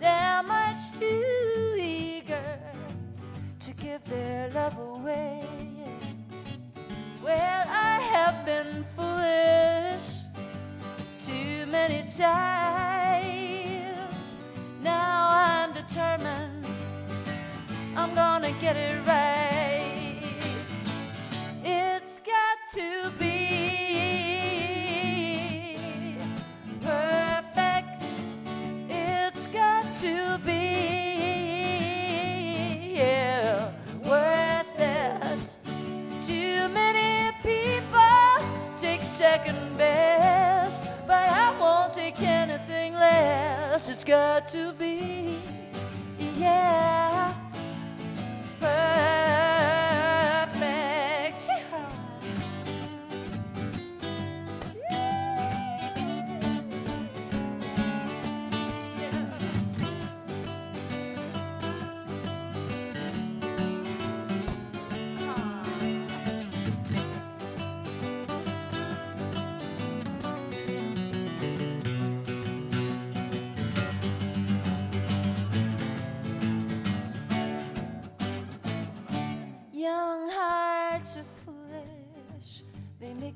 They're 0.00 0.42
much 0.42 0.98
too 0.98 1.76
eager 1.78 2.58
to 3.60 3.72
give 3.72 4.02
their 4.04 4.48
love 4.54 4.78
away. 4.78 5.42
Well, 7.22 7.64
I 7.68 8.00
have 8.12 8.46
been 8.46 8.82
foolish 8.96 10.08
too 11.20 11.66
many 11.66 12.08
times. 12.08 13.36
Now 14.82 15.28
I'm 15.28 15.74
determined 15.74 16.66
I'm 17.94 18.14
gonna 18.14 18.52
get 18.58 18.76
it 18.76 19.06
right. 19.06 20.22
It's 21.62 22.20
got 22.20 22.56
to 22.76 23.10
be 23.18 23.35
It's 43.88 44.02
got 44.02 44.48
to 44.48 44.72
be, 44.72 45.38
yeah, 46.36 46.85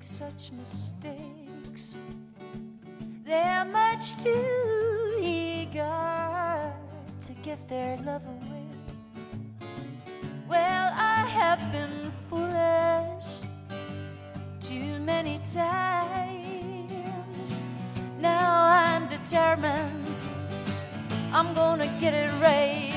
make 0.00 0.04
such 0.04 0.50
mistakes. 0.52 1.96
They're 3.24 3.66
much 3.66 4.16
too 4.22 5.18
eager 5.20 6.72
to 7.26 7.32
give 7.42 7.58
their 7.68 7.98
love 7.98 8.22
away. 8.24 8.66
Well, 10.48 10.92
I 10.96 11.26
have 11.38 11.60
been 11.70 12.10
foolish 12.30 13.30
too 14.60 14.98
many 15.00 15.38
times. 15.52 17.60
Now 18.18 18.64
I'm 18.64 19.06
determined 19.06 20.16
I'm 21.30 21.52
gonna 21.54 21.88
get 22.00 22.14
it 22.14 22.30
right. 22.40 22.89